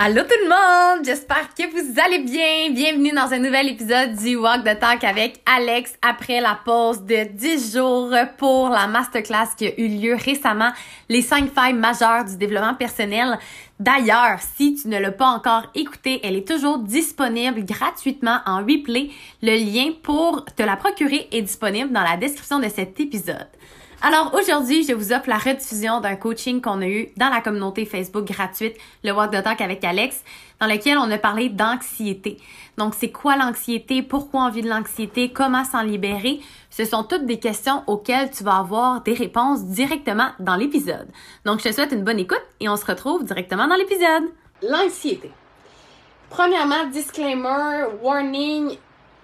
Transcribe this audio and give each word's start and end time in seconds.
Allô 0.00 0.22
tout 0.22 0.28
le 0.44 0.48
monde, 0.48 1.04
j'espère 1.04 1.52
que 1.56 1.64
vous 1.72 2.00
allez 2.00 2.20
bien. 2.20 2.70
Bienvenue 2.70 3.10
dans 3.10 3.32
un 3.32 3.40
nouvel 3.40 3.70
épisode 3.70 4.14
du 4.14 4.36
Walk 4.36 4.62
the 4.62 4.78
Talk 4.78 5.02
avec 5.02 5.40
Alex 5.44 5.92
après 6.02 6.40
la 6.40 6.56
pause 6.64 7.02
de 7.02 7.24
10 7.24 7.74
jours 7.76 8.14
pour 8.36 8.68
la 8.68 8.86
masterclass 8.86 9.56
qui 9.56 9.66
a 9.66 9.76
eu 9.76 9.88
lieu 9.88 10.14
récemment, 10.14 10.70
les 11.08 11.20
5 11.20 11.52
failles 11.52 11.72
majeures 11.72 12.24
du 12.24 12.36
développement 12.36 12.76
personnel. 12.76 13.40
D'ailleurs, 13.80 14.38
si 14.56 14.76
tu 14.76 14.86
ne 14.86 15.00
l'as 15.00 15.10
pas 15.10 15.30
encore 15.30 15.64
écouté, 15.74 16.20
elle 16.22 16.36
est 16.36 16.46
toujours 16.46 16.78
disponible 16.78 17.64
gratuitement 17.64 18.38
en 18.46 18.58
replay. 18.58 19.10
Le 19.42 19.56
lien 19.56 19.90
pour 20.00 20.44
te 20.44 20.62
la 20.62 20.76
procurer 20.76 21.26
est 21.32 21.42
disponible 21.42 21.90
dans 21.90 22.04
la 22.04 22.16
description 22.16 22.60
de 22.60 22.68
cet 22.68 23.00
épisode. 23.00 23.48
Alors 24.00 24.32
aujourd'hui, 24.32 24.84
je 24.84 24.92
vous 24.92 25.12
offre 25.12 25.28
la 25.28 25.38
rediffusion 25.38 26.00
d'un 26.00 26.14
coaching 26.14 26.60
qu'on 26.60 26.80
a 26.82 26.86
eu 26.86 27.08
dans 27.16 27.30
la 27.30 27.40
communauté 27.40 27.84
Facebook 27.84 28.26
gratuite, 28.26 28.76
le 29.02 29.10
Walk 29.10 29.32
the 29.32 29.42
Talk 29.42 29.60
avec 29.60 29.82
Alex, 29.82 30.22
dans 30.60 30.68
lequel 30.68 30.98
on 30.98 31.10
a 31.10 31.18
parlé 31.18 31.48
d'anxiété. 31.48 32.36
Donc 32.76 32.94
c'est 32.96 33.10
quoi 33.10 33.36
l'anxiété, 33.36 34.02
pourquoi 34.02 34.44
on 34.44 34.50
vit 34.50 34.62
de 34.62 34.68
l'anxiété, 34.68 35.32
comment 35.32 35.64
s'en 35.64 35.82
libérer? 35.82 36.38
Ce 36.70 36.84
sont 36.84 37.02
toutes 37.02 37.26
des 37.26 37.40
questions 37.40 37.82
auxquelles 37.88 38.30
tu 38.30 38.44
vas 38.44 38.58
avoir 38.58 39.02
des 39.02 39.14
réponses 39.14 39.64
directement 39.64 40.30
dans 40.38 40.54
l'épisode. 40.54 41.08
Donc 41.44 41.58
je 41.58 41.68
te 41.68 41.74
souhaite 41.74 41.90
une 41.90 42.04
bonne 42.04 42.20
écoute 42.20 42.44
et 42.60 42.68
on 42.68 42.76
se 42.76 42.86
retrouve 42.86 43.24
directement 43.24 43.66
dans 43.66 43.74
l'épisode. 43.74 44.30
L'anxiété. 44.62 45.32
Premièrement, 46.30 46.86
disclaimer, 46.86 47.86
warning, 48.00 48.78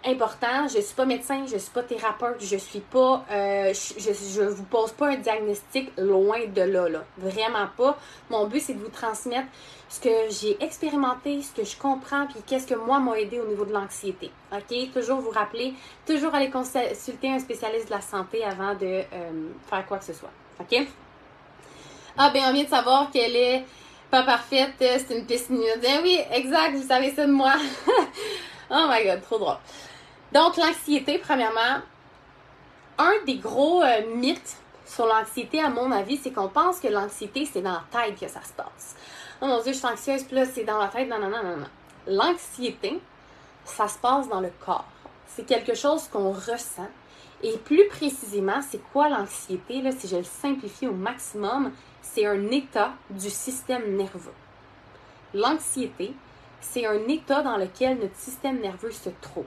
important. 0.06 0.68
Je 0.68 0.80
suis 0.80 0.94
pas 0.94 1.04
médecin, 1.04 1.44
je 1.46 1.58
suis 1.58 1.70
pas 1.70 1.82
thérapeute, 1.82 2.36
je 2.40 2.56
suis 2.56 2.80
pas, 2.80 3.24
euh, 3.30 3.72
je, 3.72 4.12
je, 4.12 4.42
vous 4.42 4.64
pose 4.64 4.92
pas 4.92 5.08
un 5.08 5.16
diagnostic 5.16 5.90
loin 5.96 6.46
de 6.46 6.62
là, 6.62 6.88
là. 6.88 7.04
Vraiment 7.18 7.66
pas. 7.76 7.96
Mon 8.30 8.46
but, 8.46 8.60
c'est 8.60 8.74
de 8.74 8.80
vous 8.80 8.90
transmettre 8.90 9.48
ce 9.88 10.00
que 10.00 10.10
j'ai 10.30 10.62
expérimenté, 10.62 11.42
ce 11.42 11.52
que 11.52 11.64
je 11.64 11.76
comprends, 11.76 12.26
puis 12.26 12.40
qu'est-ce 12.46 12.66
que 12.66 12.74
moi 12.74 12.98
m'a 12.98 13.18
aidé 13.18 13.38
au 13.40 13.46
niveau 13.46 13.64
de 13.64 13.72
l'anxiété. 13.72 14.30
OK? 14.52 14.92
Toujours 14.92 15.20
vous 15.20 15.30
rappeler, 15.30 15.74
toujours 16.06 16.34
aller 16.34 16.50
consulter 16.50 17.30
un 17.30 17.38
spécialiste 17.38 17.86
de 17.86 17.92
la 17.92 18.00
santé 18.00 18.44
avant 18.44 18.74
de 18.74 18.86
euh, 18.86 19.04
faire 19.68 19.86
quoi 19.86 19.98
que 19.98 20.04
ce 20.04 20.12
soit. 20.12 20.32
OK? 20.60 20.86
Ah, 22.16 22.30
ben, 22.32 22.42
on 22.48 22.52
vient 22.52 22.64
de 22.64 22.68
savoir 22.68 23.10
qu'elle 23.10 23.36
est 23.36 23.64
pas 24.10 24.22
parfaite, 24.22 24.74
c'est 24.78 25.10
une 25.16 25.26
piscine. 25.26 25.60
oui, 26.02 26.20
exact, 26.32 26.74
vous 26.76 26.86
savez 26.86 27.12
ça 27.12 27.26
de 27.26 27.32
moi. 27.32 27.54
oh 28.70 28.86
my 28.88 29.04
god, 29.04 29.22
trop 29.22 29.38
drôle. 29.38 29.56
Donc, 30.34 30.56
l'anxiété, 30.56 31.18
premièrement, 31.18 31.80
un 32.98 33.12
des 33.24 33.36
gros 33.36 33.84
euh, 33.84 34.16
mythes 34.16 34.56
sur 34.84 35.06
l'anxiété, 35.06 35.60
à 35.60 35.70
mon 35.70 35.92
avis, 35.92 36.16
c'est 36.16 36.32
qu'on 36.32 36.48
pense 36.48 36.80
que 36.80 36.88
l'anxiété, 36.88 37.44
c'est 37.44 37.62
dans 37.62 37.70
la 37.70 37.84
tête 37.92 38.18
que 38.18 38.26
ça 38.26 38.42
se 38.42 38.52
passe. 38.52 38.96
Oh 39.40 39.46
mon 39.46 39.62
Dieu, 39.62 39.72
je 39.72 39.78
suis 39.78 39.86
anxieuse, 39.86 40.24
puis 40.24 40.34
là, 40.34 40.44
c'est 40.44 40.64
dans 40.64 40.78
la 40.78 40.88
tête. 40.88 41.08
Non, 41.08 41.20
non, 41.20 41.30
non, 41.30 41.44
non, 41.44 41.56
non. 41.58 41.68
L'anxiété, 42.08 43.00
ça 43.64 43.86
se 43.86 43.96
passe 43.96 44.28
dans 44.28 44.40
le 44.40 44.50
corps. 44.66 44.88
C'est 45.28 45.46
quelque 45.46 45.74
chose 45.74 46.08
qu'on 46.08 46.32
ressent. 46.32 46.88
Et 47.44 47.56
plus 47.58 47.86
précisément, 47.86 48.60
c'est 48.68 48.82
quoi 48.92 49.08
l'anxiété? 49.08 49.88
Si 49.92 50.08
je 50.08 50.16
le 50.16 50.24
simplifie 50.24 50.88
au 50.88 50.94
maximum, 50.94 51.70
c'est 52.02 52.26
un 52.26 52.50
état 52.50 52.92
du 53.08 53.30
système 53.30 53.96
nerveux. 53.96 54.34
L'anxiété, 55.32 56.12
c'est 56.60 56.86
un 56.86 57.06
état 57.06 57.42
dans 57.42 57.56
lequel 57.56 58.00
notre 58.00 58.16
système 58.16 58.58
nerveux 58.58 58.90
se 58.90 59.10
trouve 59.20 59.44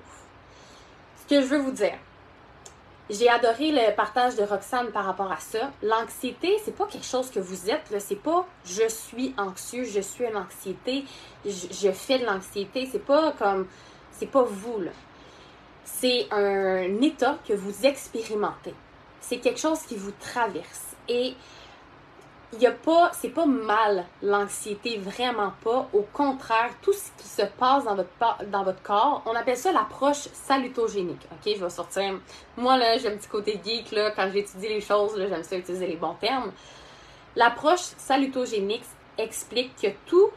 que 1.27 1.41
je 1.41 1.47
veux 1.47 1.59
vous 1.59 1.71
dire, 1.71 1.97
j'ai 3.09 3.29
adoré 3.29 3.71
le 3.71 3.95
partage 3.95 4.35
de 4.35 4.43
Roxane 4.43 4.91
par 4.91 5.05
rapport 5.05 5.31
à 5.31 5.39
ça. 5.39 5.71
L'anxiété, 5.81 6.57
c'est 6.63 6.75
pas 6.75 6.85
quelque 6.87 7.05
chose 7.05 7.29
que 7.29 7.39
vous 7.39 7.69
êtes, 7.69 7.89
là. 7.89 7.99
C'est 7.99 8.15
pas 8.15 8.45
je 8.65 8.87
suis 8.89 9.33
anxieux, 9.37 9.85
je 9.85 10.01
suis 10.01 10.25
une 10.25 10.35
anxiété, 10.35 11.05
je, 11.45 11.91
fais 11.91 12.19
de 12.19 12.25
l'anxiété. 12.25 12.87
C'est 12.91 13.05
pas 13.05 13.31
comme. 13.33 13.67
C'est 14.11 14.25
pas 14.25 14.43
vous, 14.43 14.81
là. 14.81 14.91
C'est 15.85 16.27
un 16.31 17.01
état 17.01 17.37
que 17.47 17.53
vous 17.53 17.85
expérimentez. 17.85 18.73
C'est 19.21 19.37
quelque 19.37 19.59
chose 19.59 19.79
qui 19.83 19.95
vous 19.95 20.11
traverse. 20.19 20.95
Et 21.07 21.33
il 22.53 22.61
y 22.61 22.67
a 22.67 22.71
pas, 22.71 23.11
c'est 23.13 23.29
pas 23.29 23.45
mal 23.45 24.05
l'anxiété, 24.21 24.97
vraiment 24.97 25.51
pas. 25.63 25.89
Au 25.93 26.05
contraire, 26.13 26.71
tout 26.81 26.93
ce 26.93 27.11
qui 27.21 27.27
se 27.27 27.41
passe 27.41 27.83
dans 27.83 27.95
votre, 27.95 28.09
dans 28.49 28.63
votre 28.63 28.81
corps, 28.81 29.21
on 29.25 29.35
appelle 29.35 29.57
ça 29.57 29.71
l'approche 29.71 30.29
salutogénique. 30.33 31.27
Ok, 31.31 31.53
je 31.55 31.63
vais 31.63 31.69
sortir. 31.69 32.13
Moi 32.55 32.77
là, 32.77 32.97
j'ai 32.97 33.09
un 33.09 33.17
petit 33.17 33.27
côté 33.27 33.59
geek 33.63 33.91
là, 33.91 34.11
quand 34.11 34.29
j'étudie 34.31 34.69
les 34.69 34.81
choses, 34.81 35.15
j'aime 35.17 35.43
ça 35.43 35.57
utiliser 35.57 35.87
les 35.87 35.97
bons 35.97 36.15
termes. 36.15 36.51
L'approche 37.35 37.91
salutogénique 37.97 38.85
explique 39.17 39.75
que 39.81 39.87
tout 40.05 40.29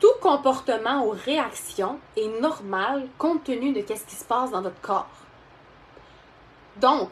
tout 0.00 0.08
comportement 0.22 1.04
ou 1.04 1.10
réaction 1.10 1.98
est 2.16 2.40
normal 2.40 3.06
compte 3.18 3.44
tenu 3.44 3.72
de 3.72 3.80
ce 3.80 4.04
qui 4.04 4.16
se 4.16 4.24
passe 4.24 4.50
dans 4.50 4.62
votre 4.62 4.80
corps. 4.80 5.06
Donc, 6.78 7.10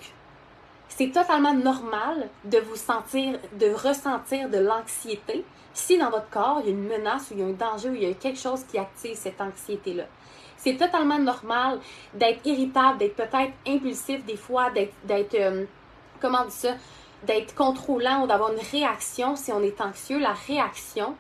c'est 0.89 1.11
totalement 1.11 1.55
normal 1.55 2.29
de 2.45 2.59
vous 2.59 2.77
sentir, 2.77 3.39
de 3.59 3.73
ressentir 3.73 4.49
de 4.49 4.59
l'anxiété 4.59 5.45
si 5.79 5.97
dans 5.97 6.11
votre 6.11 6.29
corps, 6.29 6.61
il 6.65 6.67
y 6.67 6.69
a 6.71 6.73
une 6.73 6.89
menace 6.89 7.31
ou 7.31 7.35
il 7.35 7.41
y 7.41 7.43
a 7.43 7.47
un 7.47 7.53
danger 7.53 7.89
ou 7.89 7.95
il 7.95 8.03
y 8.03 8.11
a 8.11 8.15
quelque 8.15 8.39
chose 8.39 8.65
qui 8.65 8.79
active 8.79 9.15
cette 9.15 9.41
anxiété-là. 9.41 10.05
C'est 10.57 10.77
totalement 10.77 11.19
normal 11.19 11.79
d'être 12.15 12.45
irritable, 12.45 12.99
d'être 12.99 13.15
peut-être 13.15 13.53
impulsif 13.67 14.25
des 14.25 14.37
fois, 14.37 14.71
d'être, 14.71 15.35
euh, 15.35 15.67
comment 16.21 16.43
dire 16.43 16.51
ça, 16.51 16.75
d'être 17.23 17.55
contrôlant 17.55 18.25
ou 18.25 18.27
d'avoir 18.27 18.53
une 18.53 18.61
réaction 18.73 19.37
si 19.37 19.53
on 19.53 19.63
est 19.63 19.81
anxieux. 19.81 20.19
La 20.19 20.33
réaction 20.33 21.15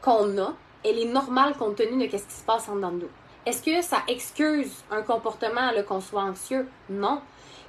qu'on 0.00 0.38
a, 0.38 0.54
elle 0.82 0.98
est 0.98 1.12
normale 1.12 1.54
compte 1.54 1.76
tenu 1.76 2.08
de 2.08 2.16
ce 2.16 2.24
qui 2.24 2.32
se 2.32 2.44
passe 2.44 2.68
en 2.70 2.76
dedans 2.76 2.92
de 2.92 3.00
nous. 3.02 3.10
Est-ce 3.44 3.62
que 3.62 3.82
ça 3.82 3.98
excuse 4.08 4.82
un 4.90 5.02
comportement 5.02 5.70
qu'on 5.86 6.00
soit 6.00 6.22
anxieux? 6.22 6.66
Non 6.88 7.20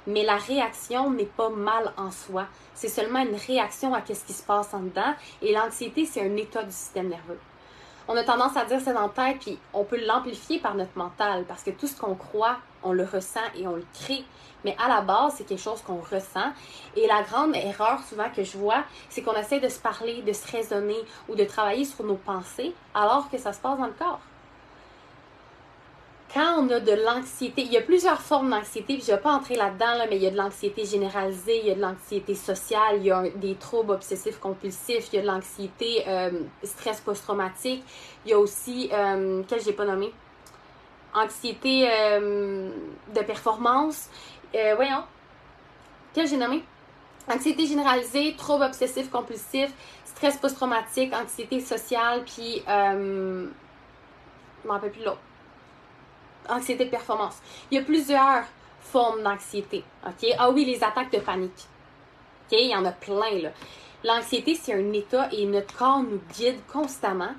mais 0.06 0.24
la 0.24 0.36
réaction 0.36 1.10
n'est 1.10 1.24
pas 1.24 1.48
mal 1.48 1.92
en 1.96 2.10
soi. 2.10 2.46
C'est 2.74 2.88
seulement 2.88 3.20
une 3.20 3.34
réaction 3.34 3.94
à 3.94 4.02
ce 4.06 4.24
qui 4.24 4.32
se 4.32 4.42
passe 4.42 4.72
en 4.74 4.80
dedans. 4.80 5.14
Et 5.42 5.52
l'anxiété, 5.52 6.04
c'est 6.04 6.22
un 6.22 6.36
état 6.36 6.62
du 6.62 6.72
système 6.72 7.08
nerveux. 7.08 7.38
On 8.08 8.16
a 8.16 8.22
tendance 8.22 8.56
à 8.56 8.64
dire 8.64 8.80
c'est 8.80 8.92
dans 8.92 9.02
la 9.02 9.08
tête, 9.08 9.38
puis 9.40 9.58
on 9.74 9.82
peut 9.82 9.98
l'amplifier 10.04 10.60
par 10.60 10.76
notre 10.76 10.96
mental, 10.96 11.44
parce 11.48 11.64
que 11.64 11.70
tout 11.70 11.88
ce 11.88 12.00
qu'on 12.00 12.14
croit, 12.14 12.58
on 12.84 12.92
le 12.92 13.04
ressent 13.04 13.40
et 13.56 13.66
on 13.66 13.74
le 13.74 13.84
crée. 13.94 14.24
Mais 14.64 14.76
à 14.78 14.88
la 14.88 15.00
base, 15.00 15.34
c'est 15.36 15.44
quelque 15.44 15.62
chose 15.62 15.82
qu'on 15.82 16.00
ressent. 16.00 16.52
Et 16.94 17.06
la 17.08 17.22
grande 17.22 17.56
erreur 17.56 18.00
souvent 18.08 18.30
que 18.34 18.44
je 18.44 18.56
vois, 18.56 18.84
c'est 19.08 19.22
qu'on 19.22 19.34
essaie 19.34 19.58
de 19.58 19.68
se 19.68 19.80
parler, 19.80 20.22
de 20.22 20.32
se 20.32 20.50
raisonner 20.50 20.98
ou 21.28 21.34
de 21.34 21.44
travailler 21.44 21.84
sur 21.84 22.04
nos 22.04 22.14
pensées, 22.14 22.74
alors 22.94 23.28
que 23.28 23.38
ça 23.38 23.52
se 23.52 23.58
passe 23.58 23.78
dans 23.78 23.86
le 23.86 23.92
corps 23.92 24.20
quand 26.32 26.58
on 26.58 26.68
a 26.70 26.80
de 26.80 26.92
l'anxiété, 26.92 27.62
il 27.62 27.72
y 27.72 27.76
a 27.76 27.82
plusieurs 27.82 28.20
formes 28.20 28.50
d'anxiété, 28.50 28.94
puis 28.94 29.04
je 29.06 29.12
ne 29.12 29.16
vais 29.16 29.22
pas 29.22 29.32
entrer 29.32 29.54
là-dedans, 29.54 30.06
mais 30.10 30.16
il 30.16 30.22
y 30.22 30.26
a 30.26 30.30
de 30.30 30.36
l'anxiété 30.36 30.84
généralisée, 30.84 31.60
il 31.60 31.66
y 31.66 31.70
a 31.70 31.74
de 31.74 31.80
l'anxiété 31.80 32.34
sociale, 32.34 32.96
il 32.96 33.04
y 33.04 33.10
a 33.10 33.22
des 33.36 33.54
troubles 33.54 33.92
obsessifs 33.92 34.38
compulsifs, 34.38 35.08
il 35.12 35.16
y 35.16 35.18
a 35.18 35.22
de 35.22 35.26
l'anxiété 35.26 36.04
euh, 36.08 36.30
stress 36.64 37.00
post-traumatique, 37.00 37.84
il 38.24 38.30
y 38.30 38.34
a 38.34 38.38
aussi, 38.38 38.90
euh, 38.92 39.42
que 39.44 39.58
j'ai 39.60 39.72
pas 39.72 39.84
nommé, 39.84 40.12
anxiété 41.14 41.88
euh, 41.88 42.70
de 43.14 43.20
performance, 43.20 44.08
euh, 44.54 44.74
voyons, 44.74 45.04
que 46.14 46.26
j'ai 46.26 46.36
nommé? 46.36 46.64
Anxiété 47.28 47.66
généralisée, 47.66 48.34
troubles 48.36 48.64
obsessifs 48.64 49.10
compulsifs, 49.10 49.72
stress 50.04 50.36
post-traumatique, 50.38 51.12
anxiété 51.14 51.60
sociale, 51.60 52.24
puis, 52.24 52.62
je 52.66 53.48
m'en 54.64 54.74
rappelle 54.74 54.90
plus 54.90 55.04
l'autre 55.04 55.20
anxiété 56.48 56.84
de 56.84 56.90
performance. 56.90 57.36
Il 57.70 57.78
y 57.78 57.80
a 57.80 57.84
plusieurs 57.84 58.44
formes 58.80 59.22
d'anxiété. 59.22 59.84
OK? 60.06 60.28
Ah 60.38 60.50
oui, 60.50 60.64
les 60.64 60.82
attaques 60.82 61.12
de 61.12 61.18
panique. 61.18 61.66
OK? 62.46 62.58
Il 62.58 62.70
y 62.70 62.76
en 62.76 62.84
a 62.84 62.92
plein, 62.92 63.38
là. 63.40 63.50
L'anxiété, 64.04 64.54
c'est 64.54 64.74
un 64.74 64.92
état 64.92 65.28
et 65.32 65.46
notre 65.46 65.76
corps 65.76 66.02
nous 66.02 66.20
guide 66.36 66.60
constamment. 66.72 67.34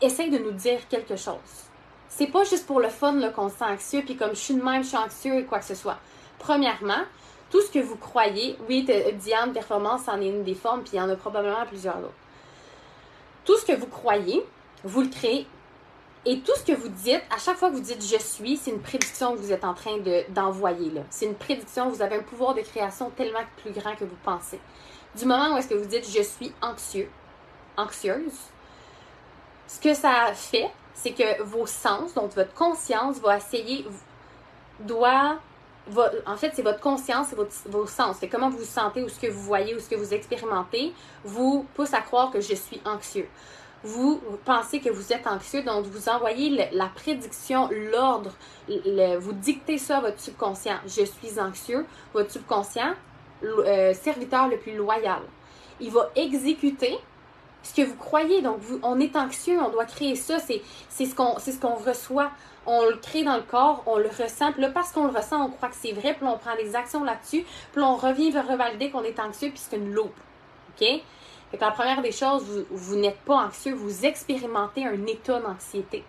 Essaye 0.00 0.30
de 0.30 0.38
nous 0.38 0.52
dire 0.52 0.86
quelque 0.88 1.16
chose. 1.16 1.66
c'est 2.08 2.28
pas 2.28 2.44
juste 2.44 2.66
pour 2.66 2.80
le 2.80 2.88
fun 2.88 3.20
qu'on 3.30 3.48
se 3.48 3.56
sent 3.56 3.64
anxieux, 3.64 4.02
puis 4.04 4.16
comme 4.16 4.30
je 4.30 4.40
suis 4.40 4.54
de 4.54 4.62
même, 4.62 4.82
je 4.82 4.88
suis 4.88 4.96
anxieux 4.96 5.38
et 5.38 5.44
quoi 5.44 5.58
que 5.58 5.66
ce 5.66 5.74
soit. 5.74 5.98
Premièrement, 6.38 7.04
tout 7.50 7.60
ce 7.62 7.70
que 7.70 7.78
vous 7.78 7.96
croyez, 7.96 8.56
oui, 8.68 8.86
Diane 9.14 9.52
Performance 9.52 10.08
en 10.08 10.20
est 10.20 10.28
une 10.28 10.44
des 10.44 10.54
formes, 10.54 10.82
puis 10.82 10.92
il 10.94 10.96
y 10.96 11.00
en 11.00 11.08
a 11.08 11.16
probablement 11.16 11.64
plusieurs 11.66 11.98
autres. 11.98 12.12
Tout 13.44 13.56
ce 13.56 13.64
que 13.64 13.72
vous 13.72 13.86
croyez, 13.86 14.44
vous 14.84 15.02
le 15.02 15.08
créez. 15.08 15.46
Et 16.30 16.40
tout 16.40 16.52
ce 16.56 16.62
que 16.62 16.78
vous 16.78 16.90
dites, 16.90 17.22
à 17.34 17.38
chaque 17.38 17.56
fois 17.56 17.70
que 17.70 17.76
vous 17.76 17.80
dites 17.80 18.02
je 18.02 18.22
suis, 18.22 18.58
c'est 18.58 18.70
une 18.70 18.82
prédiction 18.82 19.32
que 19.32 19.38
vous 19.38 19.50
êtes 19.50 19.64
en 19.64 19.72
train 19.72 19.96
d'envoyer. 20.28 20.92
c'est 21.08 21.24
une 21.24 21.34
prédiction, 21.34 21.88
vous 21.88 22.02
avez 22.02 22.16
un 22.16 22.22
pouvoir 22.22 22.54
de 22.54 22.60
création 22.60 23.08
tellement 23.08 23.40
plus 23.62 23.72
grand 23.72 23.96
que 23.96 24.04
vous 24.04 24.18
pensez. 24.22 24.60
Du 25.16 25.24
moment 25.24 25.54
où 25.54 25.56
est-ce 25.56 25.68
que 25.68 25.74
vous 25.74 25.86
dites 25.86 26.06
je 26.06 26.22
suis 26.22 26.52
anxieux, 26.60 27.08
anxieuse, 27.78 28.34
ce 29.66 29.80
que 29.80 29.94
ça 29.94 30.34
fait, 30.34 30.70
c'est 30.92 31.12
que 31.12 31.42
vos 31.44 31.64
sens, 31.64 32.12
donc 32.12 32.34
votre 32.34 32.52
conscience, 32.52 33.18
va 33.20 33.38
essayer, 33.38 33.86
doit, 34.80 35.38
en 36.26 36.36
fait, 36.36 36.52
c'est 36.54 36.60
votre 36.60 36.80
conscience, 36.80 37.28
c'est 37.30 37.70
vos 37.70 37.86
sens, 37.86 38.16
c'est 38.20 38.28
comment 38.28 38.50
vous 38.50 38.58
vous 38.58 38.64
sentez 38.64 39.02
ou 39.02 39.08
ce 39.08 39.18
que 39.18 39.28
vous 39.28 39.40
voyez 39.44 39.74
ou 39.74 39.80
ce 39.80 39.88
que 39.88 39.96
vous 39.96 40.12
expérimentez, 40.12 40.92
vous 41.24 41.66
pousse 41.74 41.94
à 41.94 42.02
croire 42.02 42.30
que 42.30 42.42
je 42.42 42.54
suis 42.54 42.82
anxieux. 42.84 43.28
Vous 43.84 44.20
pensez 44.44 44.80
que 44.80 44.90
vous 44.90 45.12
êtes 45.12 45.26
anxieux, 45.26 45.62
donc 45.62 45.86
vous 45.86 46.08
envoyez 46.08 46.68
la 46.72 46.86
prédiction, 46.86 47.68
l'ordre, 47.92 48.32
vous 48.68 49.32
dictez 49.32 49.78
ça 49.78 49.98
à 49.98 50.00
votre 50.00 50.20
subconscient. 50.20 50.78
Je 50.84 51.04
suis 51.04 51.40
anxieux. 51.40 51.86
Votre 52.12 52.32
subconscient, 52.32 52.94
euh, 53.44 53.94
serviteur 53.94 54.48
le 54.48 54.58
plus 54.58 54.76
loyal. 54.76 55.20
Il 55.80 55.92
va 55.92 56.10
exécuter 56.16 56.98
ce 57.62 57.74
que 57.74 57.86
vous 57.86 57.94
croyez. 57.94 58.42
Donc, 58.42 58.58
vous, 58.60 58.80
on 58.82 58.98
est 58.98 59.14
anxieux, 59.16 59.60
on 59.60 59.70
doit 59.70 59.84
créer 59.84 60.16
ça. 60.16 60.38
C'est, 60.38 60.60
ce 60.90 61.14
qu'on, 61.14 61.38
c'est 61.38 61.52
ce 61.52 61.60
qu'on 61.60 61.74
reçoit. 61.74 62.30
On 62.66 62.84
le 62.84 62.96
crée 62.96 63.22
dans 63.22 63.36
le 63.36 63.42
corps, 63.42 63.82
on 63.86 63.96
le 63.96 64.08
ressent. 64.08 64.52
Puis 64.52 64.62
là, 64.62 64.70
parce 64.70 64.92
qu'on 64.92 65.06
le 65.06 65.16
ressent, 65.16 65.40
on 65.44 65.50
croit 65.50 65.68
que 65.68 65.76
c'est 65.80 65.92
vrai. 65.92 66.14
Puis 66.14 66.26
on 66.26 66.36
prend 66.36 66.56
des 66.56 66.74
actions 66.74 67.04
là-dessus. 67.04 67.44
Puis 67.72 67.82
on 67.82 67.96
revient 67.96 68.30
vers 68.30 68.46
revalider 68.46 68.90
qu'on 68.90 69.04
est 69.04 69.20
anxieux, 69.20 69.50
puis 69.50 69.60
c'est 69.62 69.76
une 69.76 69.92
loupe. 69.92 70.16
OK? 70.80 71.00
La 71.58 71.70
première 71.70 72.02
des 72.02 72.12
choses, 72.12 72.42
vous, 72.44 72.64
vous 72.70 72.96
n'êtes 72.96 73.20
pas 73.20 73.46
anxieux, 73.46 73.74
vous 73.74 74.04
expérimentez 74.04 74.84
un 74.84 75.06
état 75.06 75.40
d'anxiété. 75.40 76.04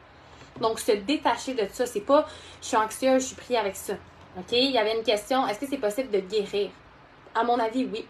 Donc, 0.60 0.80
se 0.80 0.92
détacher 0.92 1.54
de 1.54 1.66
ça, 1.72 1.86
c'est 1.86 2.02
pas 2.02 2.28
je 2.62 2.68
suis 2.68 2.78
anxieux, 2.78 3.20
je 3.20 3.26
suis 3.26 3.36
pris 3.36 3.56
avec 3.56 3.76
ça. 3.76 3.94
OK? 4.38 4.52
Il 4.52 4.72
y 4.72 4.78
avait 4.78 4.98
une 4.98 5.04
question, 5.04 5.48
est-ce 5.48 5.60
que 5.60 5.68
c'est 5.68 5.78
possible 5.78 6.12
de 6.12 6.20
guérir? 6.20 6.70
À 7.34 7.44
mon 7.44 7.58
avis, 7.60 7.86
oui. 7.86 8.06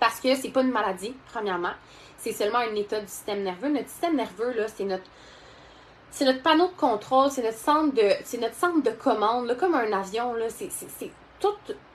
Parce 0.00 0.20
que 0.20 0.34
c'est 0.34 0.50
pas 0.50 0.62
une 0.62 0.72
maladie, 0.72 1.14
premièrement 1.32 1.72
c'est 2.18 2.32
seulement 2.32 2.58
un 2.58 2.74
état 2.74 3.00
du 3.00 3.08
système 3.08 3.42
nerveux. 3.42 3.70
Notre 3.70 3.88
système 3.88 4.16
nerveux, 4.16 4.52
là, 4.52 4.66
c'est 4.68 4.84
notre 4.84 5.04
c'est 6.10 6.24
notre 6.24 6.42
panneau 6.42 6.68
de 6.68 6.72
contrôle, 6.72 7.30
c'est 7.30 7.42
notre 7.42 7.58
centre 7.58 7.94
de 7.94 8.12
c'est 8.24 8.38
notre 8.38 8.54
centre 8.54 8.82
de 8.82 8.90
commande, 8.90 9.46
là, 9.46 9.54
comme 9.54 9.74
un 9.74 9.92
avion, 9.92 10.34
là, 10.34 10.46
c'est 10.48 10.70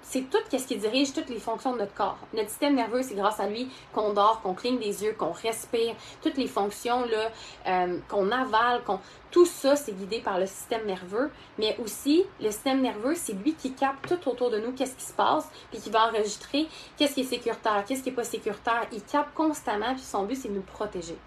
c'est 0.02 0.30
tout 0.30 0.38
ce 0.52 0.58
qui 0.58 0.76
dirige 0.76 1.14
toutes 1.14 1.30
les 1.30 1.40
fonctions 1.40 1.74
de 1.74 1.80
notre 1.80 1.94
corps. 1.94 2.18
Notre 2.34 2.50
système 2.50 2.76
nerveux, 2.76 3.02
c'est 3.02 3.16
grâce 3.16 3.40
à 3.40 3.48
lui 3.48 3.70
qu'on 3.94 4.14
dort, 4.14 4.42
qu'on 4.42 4.54
cligne 4.54 4.78
des 4.78 5.04
yeux, 5.04 5.14
qu'on 5.18 5.32
respire, 5.32 5.96
toutes 6.22 6.38
les 6.38 6.48
fonctions 6.48 7.06
là, 7.06 7.32
euh, 7.68 7.98
qu'on 8.10 8.32
avale, 8.32 8.84
qu'on 8.84 9.00
tout 9.32 9.48
ça, 9.48 9.76
c'est 9.76 9.94
guidé 9.94 10.20
par 10.20 10.38
le 10.38 10.46
système 10.46 10.86
nerveux. 10.86 11.32
Mais 11.58 11.76
aussi, 11.84 12.24
le 12.40 12.52
système 12.52 12.82
nerveux, 12.82 13.16
c'est 13.16 13.34
lui 13.34 13.56
qui 13.56 13.74
capte 13.74 14.08
tout 14.08 14.30
autour 14.30 14.52
de 14.52 14.60
nous, 14.60 14.74
qu'est-ce 14.74 14.96
qui 14.96 15.06
se 15.06 15.14
passe, 15.14 15.50
puis 15.72 15.80
qui 15.80 15.90
va 15.90 16.10
enregistrer 16.10 16.68
qu'est-ce 16.98 17.16
qui 17.16 17.22
est 17.22 17.24
sécuritaire, 17.24 17.84
qu'est-ce 17.88 18.04
qui 18.04 18.10
est 18.10 18.14
pas 18.14 18.24
sécuritaire. 18.24 18.86
Il 18.92 19.04
capte 19.04 19.34
constamment, 19.34 19.96
puis 19.96 20.04
son 20.04 20.26
but, 20.26 20.36
c'est 20.36 20.50
de 20.50 20.54
nous 20.54 20.62
protéger. 20.62 21.18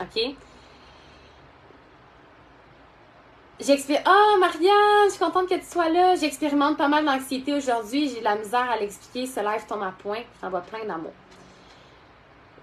OK? 0.00 0.36
J'expérimente. 3.58 4.06
Oh, 4.06 4.38
Marianne, 4.38 5.06
je 5.06 5.10
suis 5.12 5.18
contente 5.18 5.48
que 5.48 5.54
tu 5.54 5.64
sois 5.64 5.88
là. 5.88 6.14
J'expérimente 6.14 6.76
pas 6.76 6.88
mal 6.88 7.06
d'anxiété 7.06 7.54
aujourd'hui. 7.54 8.08
J'ai 8.08 8.18
de 8.18 8.24
la 8.24 8.36
misère 8.36 8.70
à 8.70 8.76
l'expliquer. 8.76 9.26
Ce 9.26 9.40
live 9.40 9.64
tombe 9.66 9.82
à 9.82 9.92
point. 9.98 10.20
Ça 10.40 10.50
va 10.50 10.60
plein 10.60 10.84
d'amour. 10.84 11.12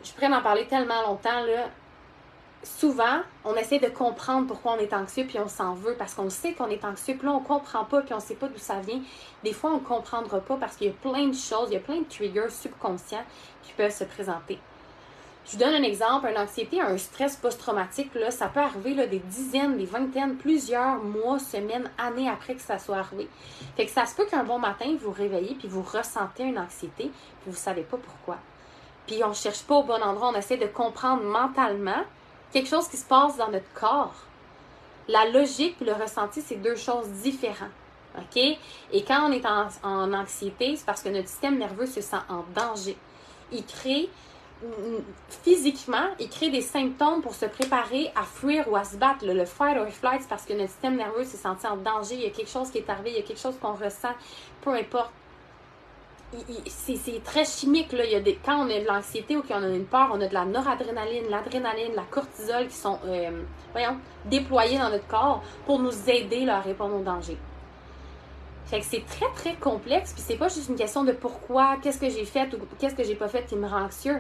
Je 0.03 0.11
pourrais 0.11 0.29
m'en 0.29 0.41
parler 0.41 0.67
tellement 0.67 1.01
longtemps, 1.07 1.41
là. 1.45 1.69
Souvent, 2.61 3.21
on 3.43 3.55
essaie 3.55 3.79
de 3.79 3.87
comprendre 3.87 4.47
pourquoi 4.47 4.73
on 4.73 4.77
est 4.77 4.93
anxieux, 4.93 5.25
puis 5.25 5.37
on 5.39 5.49
s'en 5.49 5.73
veut 5.73 5.95
parce 5.97 6.13
qu'on 6.13 6.29
sait 6.29 6.53
qu'on 6.53 6.69
est 6.69 6.85
anxieux, 6.85 7.15
puis 7.17 7.27
là, 7.27 7.33
on 7.33 7.39
comprend 7.39 7.83
pas, 7.83 8.01
puis 8.01 8.13
on 8.13 8.21
sait 8.21 8.35
pas 8.35 8.47
d'où 8.47 8.57
ça 8.57 8.79
vient. 8.79 9.01
Des 9.43 9.51
fois, 9.51 9.71
on 9.71 9.79
comprendra 9.79 10.39
pas 10.39 10.55
parce 10.55 10.77
qu'il 10.77 10.87
y 10.87 10.89
a 10.89 10.93
plein 10.93 11.27
de 11.27 11.35
choses, 11.35 11.69
il 11.69 11.73
y 11.73 11.77
a 11.77 11.81
plein 11.81 11.97
de 11.97 12.05
triggers 12.05 12.49
subconscients 12.49 13.25
qui 13.63 13.73
peuvent 13.73 13.93
se 13.93 14.05
présenter. 14.05 14.59
Je 15.45 15.51
vous 15.51 15.57
donne 15.57 15.73
un 15.73 15.83
exemple, 15.83 16.29
une 16.29 16.37
anxiété, 16.37 16.79
un 16.79 16.97
stress 16.97 17.35
post-traumatique, 17.35 18.11
ça 18.29 18.47
peut 18.47 18.61
arriver 18.61 18.95
des 19.07 19.19
dizaines, 19.19 19.77
des 19.77 19.85
vingtaines, 19.85 20.37
plusieurs 20.37 21.03
mois, 21.03 21.37
semaines, 21.37 21.91
années 21.97 22.29
après 22.29 22.55
que 22.55 22.61
ça 22.61 22.79
soit 22.79 22.97
arrivé. 22.97 23.27
Fait 23.75 23.85
que 23.85 23.91
ça 23.91 24.05
se 24.05 24.15
peut 24.15 24.25
qu'un 24.25 24.45
bon 24.45 24.57
matin, 24.57 24.85
vous 24.93 25.07
vous 25.07 25.11
réveillez 25.11 25.55
puis 25.55 25.67
vous 25.67 25.81
ressentez 25.81 26.43
une 26.43 26.57
anxiété, 26.57 27.11
puis 27.41 27.51
vous 27.51 27.57
savez 27.57 27.81
pas 27.81 27.97
pourquoi. 27.97 28.37
Puis 29.05 29.21
on 29.23 29.33
cherche 29.33 29.63
pas 29.63 29.75
au 29.75 29.83
bon 29.83 30.01
endroit, 30.01 30.31
on 30.33 30.37
essaie 30.37 30.55
de 30.55 30.67
comprendre 30.67 31.23
mentalement 31.23 32.03
quelque 32.53 32.69
chose 32.69 32.87
qui 32.87 32.97
se 32.97 33.05
passe 33.05 33.35
dans 33.35 33.49
notre 33.49 33.71
corps. 33.73 34.15
La 35.09 35.25
logique 35.29 35.75
et 35.81 35.85
le 35.85 35.93
ressenti, 35.93 36.41
c'est 36.41 36.55
deux 36.55 36.77
choses 36.77 37.09
différentes. 37.21 37.69
OK? 38.17 38.37
Et 38.37 39.03
quand 39.03 39.27
on 39.27 39.31
est 39.33 39.45
en, 39.45 39.67
en 39.83 40.13
anxiété, 40.13 40.77
c'est 40.77 40.85
parce 40.85 41.01
que 41.01 41.09
notre 41.09 41.27
système 41.27 41.57
nerveux 41.57 41.87
se 41.87 41.99
sent 41.99 42.15
en 42.29 42.45
danger. 42.55 42.95
Il 43.51 43.65
crée 43.65 44.09
physiquement, 45.43 46.07
il 46.19 46.29
crée 46.29 46.49
des 46.49 46.61
symptômes 46.61 47.21
pour 47.21 47.35
se 47.35 47.45
préparer 47.45 48.11
à 48.15 48.23
fuir 48.23 48.65
ou 48.71 48.75
à 48.75 48.83
se 48.83 48.97
battre. 48.97 49.25
Le, 49.25 49.45
fight 49.45 49.77
or 49.77 49.87
flight, 49.89 50.21
c'est 50.21 50.29
parce 50.29 50.45
que 50.45 50.53
notre 50.53 50.69
système 50.69 50.95
nerveux 50.95 51.23
s'est 51.23 51.37
senti 51.37 51.67
en 51.67 51.77
danger. 51.77 52.15
Il 52.15 52.21
y 52.21 52.25
a 52.25 52.29
quelque 52.29 52.49
chose 52.49 52.69
qui 52.69 52.77
est 52.77 52.89
arrivé, 52.89 53.11
il 53.11 53.15
y 53.17 53.19
a 53.19 53.23
quelque 53.23 53.39
chose 53.39 53.55
qu'on 53.61 53.73
ressent, 53.73 54.13
peu 54.61 54.71
importe. 54.71 55.11
C'est 56.65 57.23
très 57.23 57.45
chimique. 57.45 57.91
Là. 57.91 58.05
Il 58.05 58.23
des, 58.23 58.39
quand 58.43 58.65
on 58.65 58.69
a 58.69 58.79
de 58.79 58.87
l'anxiété 58.87 59.37
ou 59.37 59.43
qu'on 59.43 59.61
a 59.61 59.67
une 59.67 59.85
peur, 59.85 60.09
on 60.11 60.19
a 60.19 60.27
de 60.27 60.33
la 60.33 60.45
noradrénaline, 60.45 61.29
l'adrénaline, 61.29 61.93
la 61.95 62.03
cortisol 62.03 62.67
qui 62.67 62.75
sont 62.75 62.97
euh, 63.05 63.43
voyons, 63.71 63.97
déployés 64.25 64.79
dans 64.79 64.89
notre 64.89 65.07
corps 65.07 65.43
pour 65.67 65.79
nous 65.79 66.09
aider 66.09 66.47
à 66.49 66.59
répondre 66.59 66.95
au 66.95 67.03
danger. 67.03 67.37
Fait 68.65 68.79
que 68.79 68.85
c'est 68.85 69.05
très, 69.05 69.29
très 69.35 69.53
complexe. 69.55 70.13
Puis 70.13 70.23
c'est 70.25 70.37
pas 70.37 70.47
juste 70.47 70.69
une 70.69 70.75
question 70.75 71.03
de 71.03 71.11
pourquoi, 71.11 71.77
qu'est-ce 71.83 71.99
que 71.99 72.09
j'ai 72.09 72.25
fait 72.25 72.51
ou 72.55 72.57
qu'est-ce 72.79 72.95
que 72.95 73.03
j'ai 73.03 73.15
pas 73.15 73.27
fait 73.27 73.45
qui 73.45 73.55
me 73.55 73.67
rend 73.67 73.83
anxieux 73.83 74.19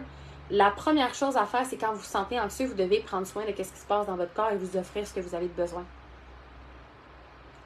la 0.53 0.69
première 0.69 1.15
chose 1.15 1.35
à 1.35 1.45
faire, 1.45 1.65
c'est 1.65 1.77
quand 1.77 1.91
vous 1.93 1.99
vous 1.99 2.03
sentez 2.03 2.39
anxieux, 2.39 2.67
vous 2.67 2.75
devez 2.75 2.99
prendre 2.99 3.25
soin 3.25 3.43
de 3.43 3.47
ce 3.47 3.53
qui 3.53 3.63
se 3.63 3.87
passe 3.87 4.05
dans 4.05 4.15
votre 4.15 4.33
corps 4.33 4.51
et 4.51 4.55
vous 4.55 4.77
offrir 4.77 5.05
ce 5.07 5.11
que 5.11 5.19
vous 5.19 5.33
avez 5.33 5.47
besoin. 5.47 5.83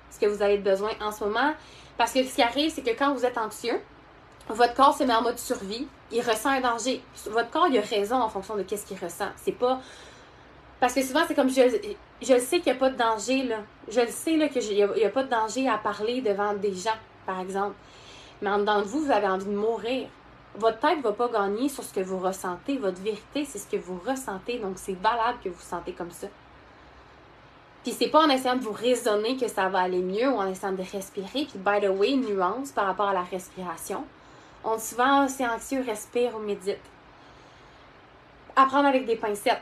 Ce 0.10 0.18
que 0.18 0.26
vous 0.26 0.42
avez 0.42 0.58
besoin 0.58 0.92
en 1.02 1.12
ce 1.12 1.26
moment. 1.26 1.54
Parce 1.98 2.14
que 2.14 2.24
ce 2.24 2.34
qui 2.34 2.42
arrive, 2.42 2.72
c'est 2.72 2.84
que 2.84 2.98
quand 2.98 3.14
vous 3.14 3.26
êtes 3.26 3.38
anxieux, 3.38 3.78
votre 4.48 4.74
corps 4.74 4.98
se 4.98 5.04
met 5.04 5.14
en 5.14 5.22
mode 5.22 5.38
survie, 5.38 5.86
il 6.14 6.22
ressent 6.22 6.50
un 6.50 6.62
danger. 6.62 7.02
Votre 7.26 7.50
corps, 7.50 7.68
il 7.68 7.78
a 7.78 7.82
raison 7.82 8.22
en 8.22 8.30
fonction 8.30 8.56
de 8.56 8.64
ce 8.66 8.86
qu'il 8.86 8.98
ressent. 8.98 9.28
C'est 9.36 9.52
pas. 9.52 9.82
Parce 10.80 10.94
que 10.94 11.02
souvent, 11.02 11.24
c'est 11.28 11.36
comme 11.36 11.50
je, 11.50 11.62
je 12.22 12.40
sais 12.40 12.62
qu'il 12.62 12.72
n'y 12.72 12.78
a 12.78 12.80
pas 12.80 12.90
de 12.90 12.98
danger, 12.98 13.44
là. 13.44 13.58
Je 13.90 14.00
le 14.00 14.08
sais, 14.08 14.38
qu'il 14.48 14.76
n'y 14.76 14.84
a, 14.84 15.08
a, 15.08 15.10
pas 15.10 15.24
de 15.24 15.30
danger 15.30 15.68
à 15.68 15.78
parler 15.78 16.22
devant 16.22 16.54
des 16.54 16.74
gens, 16.74 16.96
par 17.26 17.42
exemple. 17.42 17.76
Mais 18.42 18.50
en 18.50 18.60
dedans 18.60 18.80
de 18.80 18.86
vous, 18.86 19.02
vous 19.02 19.12
avez 19.12 19.28
envie 19.28 19.46
de 19.46 19.52
mourir 19.52 20.08
votre 20.58 20.80
tête 20.80 20.98
ne 20.98 21.04
va 21.04 21.14
pas 21.14 21.28
gagner 21.28 21.70
sur 21.70 21.84
ce 21.84 21.94
que 21.94 22.00
vous 22.00 22.20
ressentez. 22.20 22.78
Votre 22.78 23.02
vérité, 23.02 23.46
c'est 23.46 23.60
ce 23.60 23.68
que 23.68 23.78
vous 23.78 24.00
ressentez. 24.06 24.58
Donc, 24.58 24.74
c'est 24.78 25.00
valable 25.00 25.38
que 25.44 25.50
vous 25.50 25.62
sentez 25.62 25.94
comme 25.94 26.12
ça. 26.12 26.28
Puis, 27.84 27.94
c'est 27.94 28.10
pas 28.10 28.26
en 28.26 28.30
essayant 28.30 28.56
de 28.56 28.64
vous 28.64 28.72
raisonner 28.72 29.38
que 29.38 29.48
ça 29.48 29.70
va 29.70 29.80
aller 29.82 30.02
mieux 30.02 30.28
ou 30.28 30.38
en 30.38 30.48
essayant 30.48 30.74
de 30.74 30.82
respirer. 30.82 31.46
Puis, 31.46 31.58
by 31.58 31.80
the 31.80 31.90
way, 31.90 32.16
nuance 32.16 32.72
par 32.72 32.88
rapport 32.88 33.10
à 33.10 33.14
la 33.14 33.22
respiration. 33.22 34.04
On 34.64 34.76
dit 34.76 34.84
souvent, 34.84 35.22
ah, 35.22 35.28
c'est 35.28 35.48
anxieux, 35.48 35.84
respire 35.86 36.36
ou 36.36 36.40
médite. 36.40 36.82
Apprendre 38.56 38.88
avec 38.88 39.06
des 39.06 39.16
pincettes. 39.16 39.62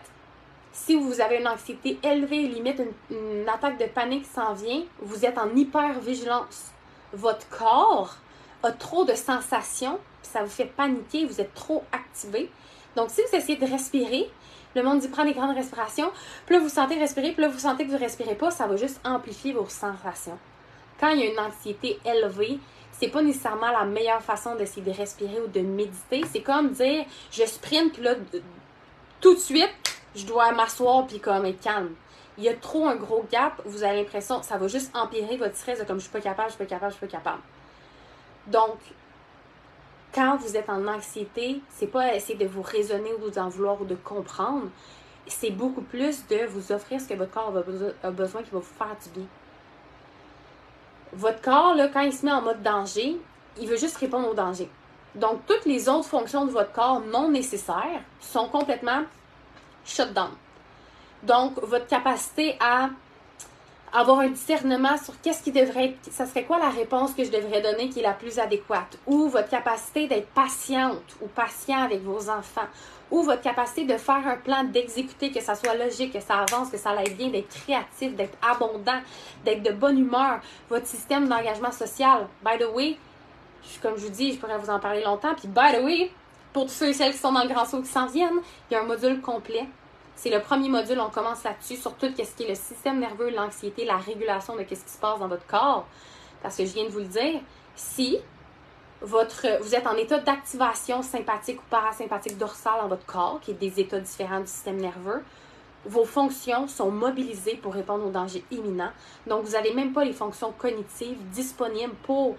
Si 0.72 0.96
vous 0.96 1.20
avez 1.20 1.40
une 1.40 1.48
anxiété 1.48 2.00
élevée, 2.04 2.48
limite 2.48 2.80
une, 2.80 3.18
une 3.18 3.50
attaque 3.50 3.78
de 3.78 3.86
panique 3.86 4.26
s'en 4.26 4.54
vient, 4.54 4.84
vous 5.02 5.26
êtes 5.26 5.38
en 5.38 5.54
hyper-vigilance. 5.56 6.72
Votre 7.14 7.48
corps 7.50 8.16
a 8.64 8.72
trop 8.72 9.06
de 9.06 9.14
sensations 9.14 10.00
ça 10.26 10.44
vous 10.44 10.50
fait 10.50 10.66
paniquer, 10.66 11.26
vous 11.26 11.42
êtes 11.42 11.54
trop 11.54 11.84
activé. 11.92 12.50
Donc, 12.96 13.10
si 13.10 13.22
vous 13.22 13.38
essayez 13.38 13.58
de 13.58 13.66
respirer, 13.66 14.30
le 14.76 14.84
monde 14.84 15.00
dit 15.00 15.08
prends 15.08 15.26
des 15.26 15.34
grandes 15.34 15.56
respirations, 15.56 16.12
plus 16.46 16.60
vous 16.60 16.70
sentez 16.70 16.96
respirer, 16.96 17.32
plus 17.32 17.48
vous 17.48 17.60
sentez 17.60 17.86
que 17.86 17.90
vous 17.90 17.98
ne 17.98 18.02
respirez 18.02 18.36
pas, 18.36 18.52
ça 18.52 18.68
va 18.68 18.76
juste 18.76 19.00
amplifier 19.06 19.54
vos 19.54 19.68
sensations. 19.68 20.38
Quand 21.00 21.10
il 21.10 21.20
y 21.20 21.24
a 21.24 21.32
une 21.32 21.40
anxiété 21.40 22.00
élevée, 22.06 22.60
c'est 22.92 23.10
pas 23.10 23.22
nécessairement 23.22 23.72
la 23.72 23.86
meilleure 23.86 24.22
façon 24.22 24.56
d'essayer 24.56 24.82
de 24.82 24.92
respirer 24.92 25.42
ou 25.42 25.48
de 25.48 25.60
méditer. 25.60 26.24
C'est 26.32 26.42
comme 26.42 26.72
dire 26.72 27.06
je 27.32 27.44
sprint, 27.46 27.94
puis 27.94 28.04
là, 28.04 28.16
tout 29.20 29.34
de 29.34 29.40
suite, 29.40 29.74
je 30.16 30.26
dois 30.26 30.52
m'asseoir 30.52 31.06
puis 31.08 31.20
comme 31.20 31.46
être 31.46 31.62
calme. 31.62 31.94
Il 32.38 32.44
y 32.44 32.50
a 32.50 32.54
trop 32.54 32.88
un 32.88 32.96
gros 32.96 33.26
gap, 33.32 33.62
vous 33.66 33.84
avez 33.84 33.98
l'impression 33.98 34.42
ça 34.44 34.58
va 34.58 34.68
juste 34.68 34.96
empirer 34.96 35.38
votre 35.38 35.56
stress 35.56 35.80
de 35.80 35.86
comme 35.86 35.98
je 35.98 36.04
suis 36.04 36.12
pas 36.12 36.22
capable, 36.22 36.50
je 36.50 36.56
suis 36.56 36.64
pas 36.64 36.70
capable, 36.70 36.92
je 36.92 36.98
suis 36.98 37.08
pas 37.08 37.18
capable. 37.18 37.42
Donc, 38.48 38.78
quand 40.16 40.38
vous 40.38 40.56
êtes 40.56 40.70
en 40.70 40.88
anxiété, 40.88 41.62
c'est 41.70 41.88
pas 41.88 42.16
essayer 42.16 42.40
de 42.40 42.48
vous 42.48 42.62
raisonner 42.62 43.12
ou 43.22 43.30
d'en 43.30 43.50
vouloir 43.50 43.82
ou 43.82 43.86
de 43.86 43.96
comprendre. 43.96 44.70
C'est 45.28 45.52
beaucoup 45.52 45.82
plus 45.82 46.26
de 46.28 46.46
vous 46.46 46.72
offrir 46.72 47.02
ce 47.02 47.08
que 47.08 47.14
votre 47.16 47.32
corps 47.32 47.54
a 48.02 48.12
besoin 48.12 48.42
qui 48.42 48.52
va 48.52 48.60
vous 48.60 48.64
faire 48.64 48.96
du 49.04 49.20
bien. 49.20 49.28
Votre 51.12 51.42
corps, 51.42 51.76
quand 51.92 52.02
il 52.02 52.14
se 52.14 52.26
met 52.26 52.32
en 52.32 52.42
mode 52.42 52.64
danger, 52.64 53.18
il 53.60 53.68
veut 53.68 53.78
juste 53.78 53.98
répondre 53.98 54.30
au 54.30 54.34
danger. 54.34 54.70
Donc, 55.16 55.46
toutes 55.46 55.66
les 55.66 55.90
autres 55.90 56.08
fonctions 56.08 56.46
de 56.46 56.52
votre 56.52 56.72
corps 56.72 57.02
non 57.02 57.30
nécessaires 57.30 58.02
sont 58.22 58.48
complètement 58.48 59.04
shut 59.86 60.14
down. 60.14 60.32
Donc, 61.24 61.60
votre 61.62 61.88
capacité 61.88 62.56
à 62.60 62.90
avoir 63.94 64.20
un 64.20 64.30
discernement 64.30 64.98
sur 64.98 65.20
qu'est-ce 65.22 65.44
qui 65.44 65.52
devrait 65.52 65.86
être, 65.86 66.12
ça 66.12 66.26
serait 66.26 66.44
quoi 66.44 66.60
la 66.60 66.70
réponse 66.70 67.14
que 67.14 67.24
je 67.24 67.32
devrais 67.32 67.62
donner 67.62 67.90
qui 67.90 68.00
est 68.00 68.04
la 68.04 68.14
plus 68.14 68.40
adéquate, 68.40 68.98
ou 69.06 69.30
votre 69.30 69.50
capacité 69.50 70.08
d'être 70.08 70.28
patiente 70.30 71.16
ou 71.22 71.28
patient 71.28 71.84
avec 71.84 72.02
vos 72.02 72.30
enfants, 72.30 72.68
ou 73.12 73.24
votre 73.24 73.42
capacité 73.42 73.86
de 73.86 73.98
faire 73.98 74.28
un 74.28 74.38
plan, 74.38 74.64
d'exécuter, 74.64 75.32
que 75.32 75.42
ça 75.42 75.56
soit 75.56 75.76
logique, 75.76 76.14
que 76.14 76.20
ça 76.20 76.40
avance, 76.40 76.70
que 76.70 76.78
ça 76.78 76.92
aille 76.92 77.14
bien, 77.14 77.30
d'être 77.30 77.50
créatif, 77.50 78.16
d'être 78.16 78.38
abondant, 78.42 79.00
d'être 79.44 79.64
de 79.64 79.72
bonne 79.72 80.00
humeur, 80.00 80.40
votre 80.70 80.88
système 80.88 81.28
d'engagement 81.28 81.72
social. 81.72 82.28
By 82.44 82.58
the 82.58 82.68
way, 82.74 82.98
comme 83.82 83.98
je 83.98 84.06
vous 84.06 84.12
dis, 84.12 84.34
je 84.34 84.40
pourrais 84.40 84.58
vous 84.58 84.70
en 84.70 84.80
parler 84.80 85.04
longtemps. 85.04 85.36
Puis, 85.36 85.48
by 85.48 85.78
the 85.78 85.84
way, 85.84 86.12
pour 86.54 86.66
tous 86.66 86.72
ceux 86.72 86.90
et 86.90 86.94
celles 86.94 87.12
qui 87.12 87.18
sont 87.18 87.32
dans 87.32 87.44
le 87.44 87.50
grand 87.50 87.66
saut 87.66 87.82
qui 87.82 87.90
s'en 87.90 88.08
viennent, 88.08 88.40
il 88.70 88.74
y 88.74 88.78
a 88.78 88.82
un 88.82 88.86
module 88.86 89.22
complet. 89.22 89.68
C'est 90.16 90.30
le 90.30 90.42
premier 90.42 90.70
module, 90.70 91.00
on 91.00 91.10
commence 91.10 91.44
là-dessus, 91.44 91.76
sur 91.76 91.94
tout 91.96 92.08
ce 92.08 92.36
qui 92.36 92.44
est 92.44 92.50
le 92.50 92.56
système 92.56 93.00
nerveux, 93.00 93.30
l'anxiété, 93.30 93.86
la 93.86 93.98
régulation 93.98 94.56
de 94.56 94.62
ce 94.62 94.66
qui 94.66 94.76
se 94.76 94.98
passe 94.98 95.20
dans 95.20 95.28
votre 95.28 95.46
corps. 95.46 95.86
Parce 96.42 96.56
que 96.56 96.66
je 96.66 96.74
viens 96.74 96.86
de 96.86 96.90
vous 96.90 97.00
le 97.00 97.06
dire, 97.06 97.42
si 97.76 98.20
votre, 99.02 99.62
vous 99.62 99.76
êtes 99.76 99.88
en 99.88 99.96
état 99.96 100.20
d'activation 100.20 101.02
sympathique 101.02 101.60
ou 101.60 101.64
parasympathique 101.70 102.38
dorsale 102.38 102.80
dans 102.82 102.88
votre 102.88 103.06
corps, 103.06 103.40
qui 103.42 103.52
est 103.52 103.56
des 103.56 103.80
états 103.80 104.00
différents 104.00 104.40
du 104.40 104.48
système 104.48 104.78
nerveux, 104.78 105.24
vos 105.86 106.06
fonctions 106.06 106.68
sont 106.68 106.90
mobilisées 106.90 107.58
pour 107.58 107.74
répondre 107.74 108.06
aux 108.06 108.12
dangers 108.12 108.44
imminents. 108.52 108.92
Donc, 109.28 109.44
vous 109.44 109.52
n'avez 109.52 109.74
même 109.74 109.94
pas 109.94 110.04
les 110.04 110.14
fonctions 110.14 110.52
cognitives 110.58 111.18
disponibles 111.30 111.94
pour 112.04 112.36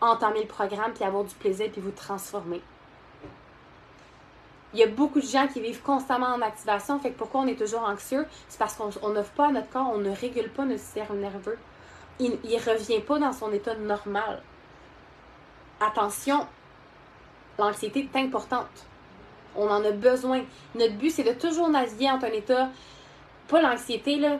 entamer 0.00 0.42
le 0.42 0.46
programme, 0.46 0.92
puis 0.94 1.04
avoir 1.04 1.24
du 1.24 1.34
plaisir, 1.34 1.70
puis 1.70 1.80
vous 1.80 1.90
transformer. 1.90 2.62
Il 4.72 4.80
y 4.80 4.82
a 4.82 4.88
beaucoup 4.88 5.20
de 5.20 5.26
gens 5.26 5.46
qui 5.46 5.60
vivent 5.60 5.82
constamment 5.82 6.26
en 6.26 6.42
activation. 6.42 6.98
Fait 6.98 7.10
que 7.10 7.18
pourquoi 7.18 7.40
on 7.42 7.46
est 7.46 7.58
toujours 7.58 7.82
anxieux? 7.82 8.26
C'est 8.48 8.58
parce 8.58 8.74
qu'on 8.74 9.08
n'offre 9.10 9.30
pas 9.32 9.48
à 9.48 9.52
notre 9.52 9.70
corps, 9.70 9.90
on 9.94 9.98
ne 9.98 10.10
régule 10.10 10.50
pas 10.50 10.64
notre 10.64 10.80
système 10.80 11.20
nerveux. 11.20 11.58
Il 12.18 12.32
ne 12.32 12.70
revient 12.70 13.00
pas 13.00 13.18
dans 13.18 13.32
son 13.32 13.52
état 13.52 13.74
normal. 13.74 14.42
Attention, 15.80 16.46
l'anxiété 17.58 18.08
est 18.12 18.18
importante. 18.18 18.86
On 19.54 19.68
en 19.68 19.84
a 19.84 19.90
besoin. 19.90 20.42
Notre 20.74 20.94
but, 20.94 21.10
c'est 21.10 21.24
de 21.24 21.32
toujours 21.32 21.68
naviguer 21.68 22.10
entre 22.10 22.26
un 22.26 22.32
état, 22.32 22.68
pas 23.48 23.62
l'anxiété, 23.62 24.16
là, 24.16 24.38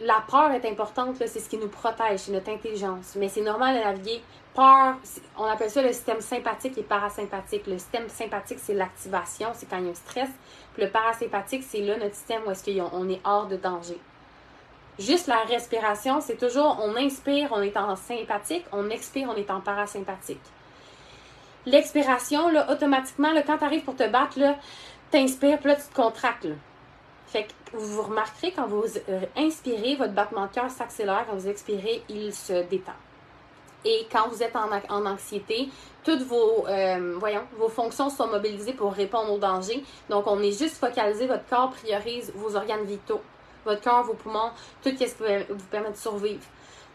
la 0.00 0.22
peur 0.28 0.50
est 0.52 0.64
importante, 0.68 1.16
c'est 1.16 1.38
ce 1.38 1.48
qui 1.48 1.58
nous 1.58 1.68
protège, 1.68 2.20
c'est 2.20 2.32
notre 2.32 2.50
intelligence. 2.50 3.14
Mais 3.16 3.28
c'est 3.28 3.42
normal 3.42 3.76
de 3.76 3.80
naviguer. 3.80 4.22
Peur, 4.54 4.96
on 5.38 5.44
appelle 5.44 5.70
ça 5.70 5.82
le 5.82 5.92
système 5.92 6.20
sympathique 6.20 6.76
et 6.76 6.82
parasympathique. 6.82 7.66
Le 7.66 7.78
système 7.78 8.08
sympathique, 8.08 8.58
c'est 8.60 8.74
l'activation, 8.74 9.48
c'est 9.54 9.68
quand 9.68 9.78
il 9.78 9.84
y 9.84 9.88
a 9.88 9.90
un 9.90 9.94
stress. 9.94 10.28
Puis 10.74 10.82
le 10.82 10.90
parasympathique, 10.90 11.64
c'est 11.66 11.80
là 11.80 11.96
notre 11.96 12.14
système 12.14 12.42
où 12.46 12.50
est-ce 12.50 12.64
qu'on 12.64 13.08
est 13.08 13.20
hors 13.24 13.46
de 13.46 13.56
danger. 13.56 13.98
Juste 14.98 15.26
la 15.26 15.40
respiration, 15.44 16.20
c'est 16.20 16.36
toujours 16.36 16.78
on 16.82 16.96
inspire, 16.96 17.48
on 17.52 17.62
est 17.62 17.76
en 17.76 17.96
sympathique, 17.96 18.64
on 18.72 18.90
expire, 18.90 19.28
on 19.30 19.36
est 19.36 19.50
en 19.50 19.60
parasympathique. 19.60 20.42
L'expiration, 21.64 22.48
là, 22.50 22.70
automatiquement, 22.70 23.32
là, 23.32 23.42
quand 23.42 23.58
tu 23.58 23.64
arrives 23.64 23.84
pour 23.84 23.96
te 23.96 24.06
battre, 24.08 24.38
là, 24.38 24.56
t'inspires, 25.10 25.58
puis 25.58 25.68
là, 25.68 25.76
tu 25.76 25.82
te 25.82 25.94
contractes. 25.94 26.48
Fait 27.32 27.44
que 27.44 27.76
vous 27.78 28.02
remarquerez 28.02 28.52
quand 28.52 28.66
vous 28.66 28.84
euh, 29.08 29.20
inspirez, 29.38 29.96
votre 29.96 30.12
battement 30.12 30.44
de 30.44 30.52
cœur 30.52 30.70
s'accélère. 30.70 31.24
Quand 31.26 31.34
vous 31.34 31.48
expirez, 31.48 32.02
il 32.10 32.34
se 32.34 32.62
détend. 32.64 32.92
Et 33.86 34.06
quand 34.12 34.28
vous 34.28 34.42
êtes 34.42 34.54
en, 34.54 35.06
anxiété, 35.06 35.70
toutes 36.04 36.20
vos, 36.24 36.66
euh, 36.68 37.16
voyons, 37.18 37.40
vos 37.56 37.70
fonctions 37.70 38.10
sont 38.10 38.26
mobilisées 38.26 38.74
pour 38.74 38.92
répondre 38.92 39.32
au 39.32 39.38
danger. 39.38 39.82
Donc, 40.10 40.26
on 40.26 40.40
est 40.40 40.52
juste 40.52 40.76
focalisé. 40.76 41.26
Votre 41.26 41.46
corps 41.46 41.70
priorise 41.70 42.30
vos 42.34 42.54
organes 42.54 42.84
vitaux. 42.84 43.22
Votre 43.64 43.80
cœur, 43.80 44.02
vos 44.02 44.12
poumons, 44.12 44.50
tout 44.82 44.90
ce 44.90 45.04
qui 45.04 45.04
vous 45.48 45.66
permet 45.70 45.90
de 45.90 45.96
survivre. 45.96 46.44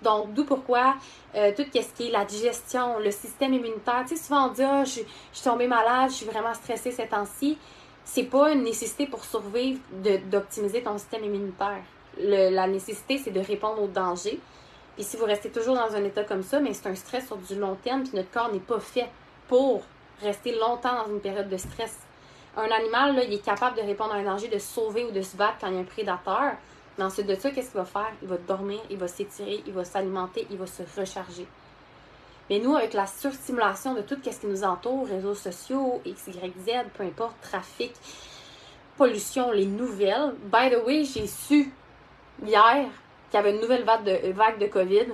Donc, 0.03 0.35
d'où 0.35 0.45
pourquoi 0.45 0.97
euh, 1.33 1.51
tout 1.55 1.63
ce 1.73 1.93
qui 1.95 2.09
est 2.09 2.11
la 2.11 2.25
digestion, 2.25 2.99
le 2.99 3.09
système 3.09 3.55
immunitaire. 3.55 4.03
Tu 4.07 4.15
sais, 4.15 4.23
souvent 4.23 4.49
on 4.49 4.51
dit 4.51 4.61
ah, 4.61 4.83
je, 4.83 4.99
je 4.99 5.05
suis 5.31 5.43
tombée 5.43 5.65
malade, 5.65 6.11
je 6.11 6.15
suis 6.17 6.25
vraiment 6.27 6.53
stressée 6.53 6.91
ces 6.91 7.07
temps-ci 7.07 7.57
c'est 8.07 8.23
pas 8.23 8.53
une 8.53 8.63
nécessité 8.63 9.05
pour 9.05 9.25
survivre 9.25 9.79
d'optimiser 10.31 10.81
ton 10.81 10.97
système 10.97 11.25
immunitaire. 11.25 11.83
la 12.17 12.65
nécessité, 12.65 13.17
c'est 13.17 13.31
de 13.31 13.41
répondre 13.41 13.83
aux 13.83 13.87
dangers. 13.87 14.39
Puis 14.95 15.03
si 15.03 15.17
vous 15.17 15.25
restez 15.25 15.51
toujours 15.51 15.75
dans 15.75 15.93
un 15.93 16.03
état 16.03 16.23
comme 16.23 16.41
ça, 16.41 16.59
mais 16.61 16.73
c'est 16.73 16.87
un 16.87 16.95
stress 16.95 17.27
sur 17.27 17.35
du 17.35 17.55
long 17.55 17.75
terme, 17.75 18.03
puis 18.03 18.15
notre 18.15 18.31
corps 18.31 18.51
n'est 18.51 18.59
pas 18.59 18.79
fait 18.79 19.09
pour 19.49 19.83
rester 20.21 20.57
longtemps 20.57 21.03
dans 21.03 21.11
une 21.11 21.19
période 21.19 21.49
de 21.49 21.57
stress. 21.57 21.97
Un 22.55 22.71
animal, 22.71 23.15
là, 23.15 23.23
il 23.25 23.33
est 23.33 23.45
capable 23.45 23.75
de 23.75 23.81
répondre 23.81 24.13
à 24.13 24.15
un 24.15 24.23
danger, 24.23 24.47
de 24.47 24.57
sauver 24.57 25.03
ou 25.03 25.11
de 25.11 25.21
se 25.21 25.35
battre 25.35 25.57
quand 25.59 25.67
il 25.67 25.73
y 25.73 25.77
a 25.77 25.81
un 25.81 25.83
prédateur. 25.83 26.53
Mais 26.97 27.03
ensuite 27.03 27.27
de 27.27 27.35
ça, 27.35 27.51
qu'est-ce 27.51 27.71
qu'il 27.71 27.79
va 27.79 27.85
faire? 27.85 28.11
Il 28.21 28.29
va 28.29 28.37
dormir, 28.37 28.79
il 28.89 28.97
va 28.97 29.09
s'étirer, 29.09 29.61
il 29.67 29.73
va 29.73 29.83
s'alimenter, 29.83 30.47
il 30.49 30.57
va 30.57 30.65
se 30.65 30.81
recharger. 30.97 31.45
Mais 32.49 32.59
nous, 32.59 32.75
avec 32.75 32.93
la 32.93 33.07
surstimulation 33.07 33.93
de 33.93 34.01
tout 34.01 34.17
ce 34.23 34.29
qui 34.39 34.47
nous 34.47 34.63
entoure, 34.63 35.07
réseaux 35.07 35.35
sociaux, 35.35 36.01
X, 36.05 36.27
Y, 36.27 36.53
Z, 36.65 36.71
peu 36.97 37.03
importe, 37.03 37.35
trafic, 37.41 37.93
pollution, 38.97 39.51
les 39.51 39.65
nouvelles. 39.65 40.33
By 40.51 40.69
the 40.69 40.85
way, 40.85 41.03
j'ai 41.03 41.27
su 41.27 41.71
hier 42.45 42.87
qu'il 43.29 43.37
y 43.37 43.37
avait 43.37 43.53
une 43.53 43.61
nouvelle 43.61 43.83
vague 43.83 44.03
de, 44.03 44.31
vague 44.31 44.59
de 44.59 44.67
COVID. 44.67 45.07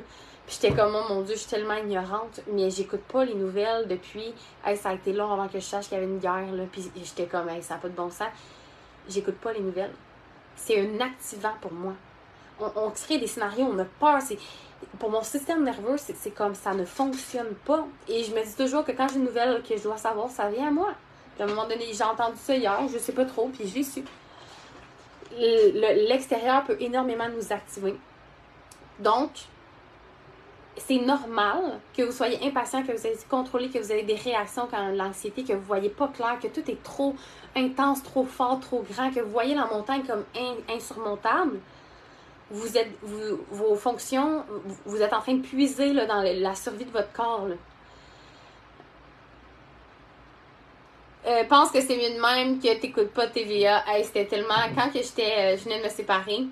Puis 0.46 0.60
j'étais 0.62 0.75
comme, 0.75 0.96
oh 0.96 1.12
mon 1.13 1.22
Dieu, 1.22 1.36
je 1.36 1.40
suis 1.40 1.50
tellement 1.50 1.75
ignorante, 1.75 2.42
mais 2.52 2.70
j'écoute 2.70 3.02
pas 3.02 3.25
les 3.25 3.34
nouvelles 3.34 3.88
depuis. 3.88 4.34
Hey, 4.66 4.78
ça 4.78 4.90
a 4.90 4.94
été 4.94 5.13
long 5.13 5.32
avant 5.32 5.48
que 5.48 5.60
je 5.60 5.63
sache 5.63 5.86
qu'il 5.86 5.94
y 5.94 5.98
avait 5.98 6.10
une 6.10 6.20
guerre, 6.20 6.52
là. 6.52 6.63
Puis 6.72 6.92
j'étais 6.96 7.25
comme, 7.25 7.50
hey, 7.50 7.63
ça 7.63 7.75
n'a 7.75 7.80
pas 7.80 7.88
de 7.90 7.96
bon 7.96 8.10
sens. 8.10 8.28
J'écoute 9.10 9.36
pas 9.36 9.54
les 9.54 9.62
nouvelles. 9.62 9.94
C'est 10.56 10.80
un 10.80 11.00
activant 11.00 11.54
pour 11.62 11.72
moi. 11.72 11.94
On, 12.60 12.72
on 12.75 12.92
crée 12.92 13.18
des 13.18 13.28
scénarios, 13.28 13.66
on 13.66 13.80
a 13.80 13.86
peur. 13.86 14.22
C'est 14.22 14.38
pour 15.00 15.10
mon 15.10 15.24
système 15.24 15.63
nerveux, 15.63 15.98
c'est 15.98 16.32
comme 16.32 16.56
ça 16.56 16.74
ne 16.74 16.86
fonctionne 16.86 17.54
pas. 17.66 17.86
Et 18.08 18.24
je 18.24 18.34
me 18.34 18.44
dis 18.44 18.56
toujours 18.56 18.84
que 18.84 18.92
quand 18.92 19.08
j'ai 19.10 19.16
une 19.16 19.25
nouvelle 19.25 19.62
que 19.63 19.78
je 19.78 19.84
dois 19.84 19.98
savoir, 19.98 20.30
ça 20.30 20.50
vient 20.50 20.68
à 20.68 20.72
moi. 20.72 20.94
à 21.40 21.44
un 21.44 21.48
moment 21.48 21.68
donné, 21.68 21.86
j'ai 21.92 22.04
entendu 22.04 22.38
ça 22.38 22.56
hier, 22.56 22.80
je 22.92 22.98
sais 22.98 23.12
pas 23.12 23.25
trop, 23.25 23.50
puis 23.50 23.68
j'ai 23.68 23.84
su. 23.84 24.04
L'extérieur 25.38 26.63
peut 26.63 26.78
énormément 26.80 27.28
nous 27.30 27.52
activer. 27.52 27.96
Donc, 29.00 29.32
c'est 30.78 31.00
normal 31.00 31.80
que 31.96 32.04
vous 32.04 32.12
soyez 32.12 32.40
impatient, 32.46 32.84
que 32.84 32.92
vous 32.92 33.08
ayez 33.08 33.18
contrôlé, 33.30 33.70
que 33.70 33.80
vous 33.80 33.92
avez 33.92 34.04
des 34.04 34.16
réactions 34.16 34.68
quand 34.70 34.90
l'anxiété, 34.90 35.44
que 35.44 35.54
vous 35.54 35.66
voyez 35.66 35.90
pas 35.90 36.08
clair, 36.08 36.38
que 36.42 36.48
tout 36.48 36.70
est 36.70 36.82
trop 36.84 37.16
intense, 37.56 38.04
trop 38.04 38.25
fort, 38.25 38.60
trop 38.60 38.84
grand, 38.90 39.12
que 39.12 39.20
vous 39.20 39.32
voyez 39.32 39.56
la 39.56 39.66
montagne 39.66 40.04
comme 40.04 40.24
insurmontable 40.70 41.60
vous 42.53 42.77
êtes, 42.77 42.91
vos 43.51 43.75
fonctions, 43.75 44.45
vous 44.86 45.01
êtes 45.01 45.12
en 45.12 45.22
train 45.22 45.33
de 45.33 45.41
puiser 45.41 45.91
dans 46.05 46.22
la 46.22 46.55
survie 46.55 46.86
de 46.86 46.91
votre 46.91 47.12
corps. 47.12 47.48
Euh, 51.25 51.43
pense 51.45 51.72
que 51.72 51.81
c'est 51.81 51.95
mieux 51.95 52.15
de 52.15 52.22
même 52.22 52.60
que 52.60 52.79
t'écoutes 52.79 53.12
pas 53.12 53.25
TVA. 53.27 53.83
Hey, 53.88 54.03
c'était 54.03 54.25
tellement. 54.25 54.53
Quand 54.75 54.89
euh, 54.95 55.57
je 55.57 55.63
venais 55.63 55.79
de 55.79 55.83
me 55.86 55.89
séparer, 55.89 56.45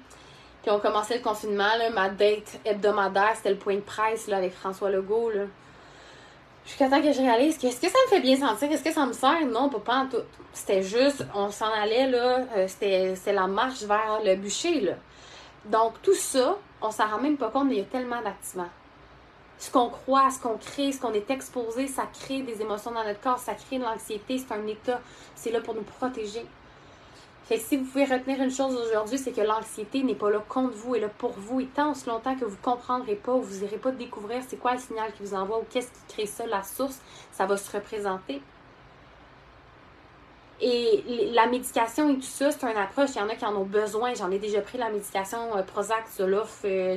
puis 0.63 0.72
on 0.72 0.79
commençait 0.79 1.17
le 1.17 1.22
confinement, 1.22 1.75
là, 1.77 1.91
ma 1.91 2.10
date 2.10 2.60
hebdomadaire, 2.65 3.34
c'était 3.36 3.51
le 3.51 3.58
point 3.58 3.75
de 3.75 3.81
presse 3.81 4.27
là, 4.27 4.38
avec 4.38 4.53
François 4.53 4.89
Legault. 4.89 5.29
Là. 5.29 5.43
Jusqu'à 6.65 6.89
temps 6.89 7.01
que 7.01 7.12
je 7.12 7.20
réalise 7.20 7.58
que 7.58 7.67
est-ce 7.67 7.81
que 7.81 7.89
ça 7.89 7.98
me 8.05 8.10
fait 8.10 8.22
bien 8.22 8.38
sentir? 8.38 8.72
Est-ce 8.72 8.84
que 8.84 8.93
ça 8.93 9.05
me 9.05 9.13
sert? 9.13 9.46
Non, 9.46 9.70
pas, 9.70 10.08
tout. 10.10 10.17
C'était 10.53 10.81
juste, 10.81 11.25
on 11.36 11.51
s'en 11.51 11.72
allait, 11.72 12.08
là. 12.08 12.46
Euh, 12.55 12.67
c'était, 12.67 13.15
c'était 13.15 13.34
la 13.34 13.48
marche 13.48 13.84
vers 13.84 14.22
le 14.24 14.36
bûcher, 14.36 14.81
là. 14.81 14.93
Donc, 15.65 16.01
tout 16.01 16.15
ça, 16.15 16.58
on 16.82 16.91
s'en 16.91 17.08
rend 17.08 17.20
même 17.20 17.38
pas 17.38 17.50
compte, 17.50 17.68
mais 17.68 17.75
il 17.75 17.80
y 17.80 17.82
a 17.82 17.86
tellement 17.86 18.22
d'activants. 18.22 18.70
Ce 19.60 19.70
qu'on 19.70 19.89
croit, 19.89 20.32
ce 20.32 20.39
qu'on 20.39 20.58
crée, 20.58 20.91
ce 20.91 21.00
qu'on 21.00 21.13
est 21.13 21.30
exposé, 21.30 21.88
ça 21.88 22.08
crée 22.12 22.41
des 22.41 22.62
émotions 22.62 22.91
dans 22.91 23.03
notre 23.03 23.22
corps, 23.22 23.38
ça 23.38 23.53
crée 23.53 23.77
de 23.77 23.84
l'anxiété, 23.84 24.39
c'est 24.39 24.53
un 24.53 24.65
état, 24.65 25.00
c'est 25.36 25.51
là 25.51 25.62
pour 25.62 25.75
nous 25.75 25.84
protéger. 25.84 26.46
Fait 27.46 27.60
si 27.60 27.77
vous 27.77 27.86
pouvez 27.86 28.06
retenir 28.06 28.41
une 28.41 28.50
chose 28.50 28.75
aujourd'hui, 28.75 29.20
c'est 29.20 29.34
que 29.34 29.41
l'anxiété 29.41 30.01
n'est 30.03 30.15
pas 30.15 30.32
là 30.32 30.39
contre 30.48 30.74
vous, 30.74 30.96
elle 30.96 31.03
est 31.03 31.06
là 31.06 31.12
pour 31.15 31.32
vous. 31.32 31.60
Et 31.60 31.65
tant 31.65 31.91
aussi 31.91 32.08
longtemps 32.08 32.36
que 32.36 32.46
vous 32.46 32.56
ne 32.56 32.63
comprendrez 32.63 33.15
pas 33.15 33.34
ou 33.34 33.41
vous 33.41 33.60
n'irez 33.60 33.77
pas 33.77 33.91
découvrir 33.91 34.41
c'est 34.48 34.58
quoi 34.58 34.74
le 34.74 34.80
signal 34.80 35.12
qui 35.13 35.24
vous 35.24 35.36
envoie 35.36 35.60
ou 35.60 35.65
qu'est-ce 35.70 35.88
qui 35.91 36.13
crée 36.13 36.25
ça, 36.25 36.48
la 36.48 36.63
source, 36.63 37.00
ça 37.32 37.46
va 37.46 37.58
se 37.58 37.72
représenter. 37.72 38.41
Et 40.62 41.32
la 41.34 41.48
médication 41.48 42.10
et 42.10 42.15
tout 42.15 42.22
ça, 42.22 42.51
c'est 42.51 42.63
une 42.70 42.77
approche. 42.77 43.10
Il 43.15 43.18
y 43.18 43.22
en 43.22 43.30
a 43.30 43.36
qui 43.36 43.46
en 43.46 43.56
ont 43.56 43.65
besoin. 43.65 44.13
J'en 44.13 44.30
ai 44.30 44.38
déjà 44.38 44.62
pris 44.62 44.77
la 44.77 44.89
médication 44.89 45.58
euh, 45.58 45.63
Prozac, 45.63 46.06
Zoloft, 46.15 46.65
euh. 46.65 46.96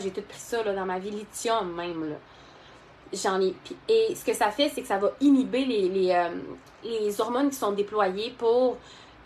J'ai 0.00 0.10
tout 0.10 0.22
pris 0.22 0.38
ça 0.38 0.62
là, 0.62 0.72
dans 0.72 0.86
ma 0.86 1.00
vie. 1.00 1.10
Lithium 1.10 1.74
même. 1.74 2.16
J'en 3.12 3.40
ai. 3.40 3.54
Et 3.88 4.14
ce 4.14 4.24
que 4.24 4.32
ça 4.32 4.50
fait, 4.50 4.68
c'est 4.68 4.82
que 4.82 4.86
ça 4.86 4.98
va 4.98 5.10
inhiber 5.20 5.64
les, 5.64 5.88
les, 5.88 6.12
euh, 6.12 6.28
les 6.84 7.20
hormones 7.20 7.50
qui 7.50 7.56
sont 7.56 7.72
déployées 7.72 8.32
pour 8.38 8.76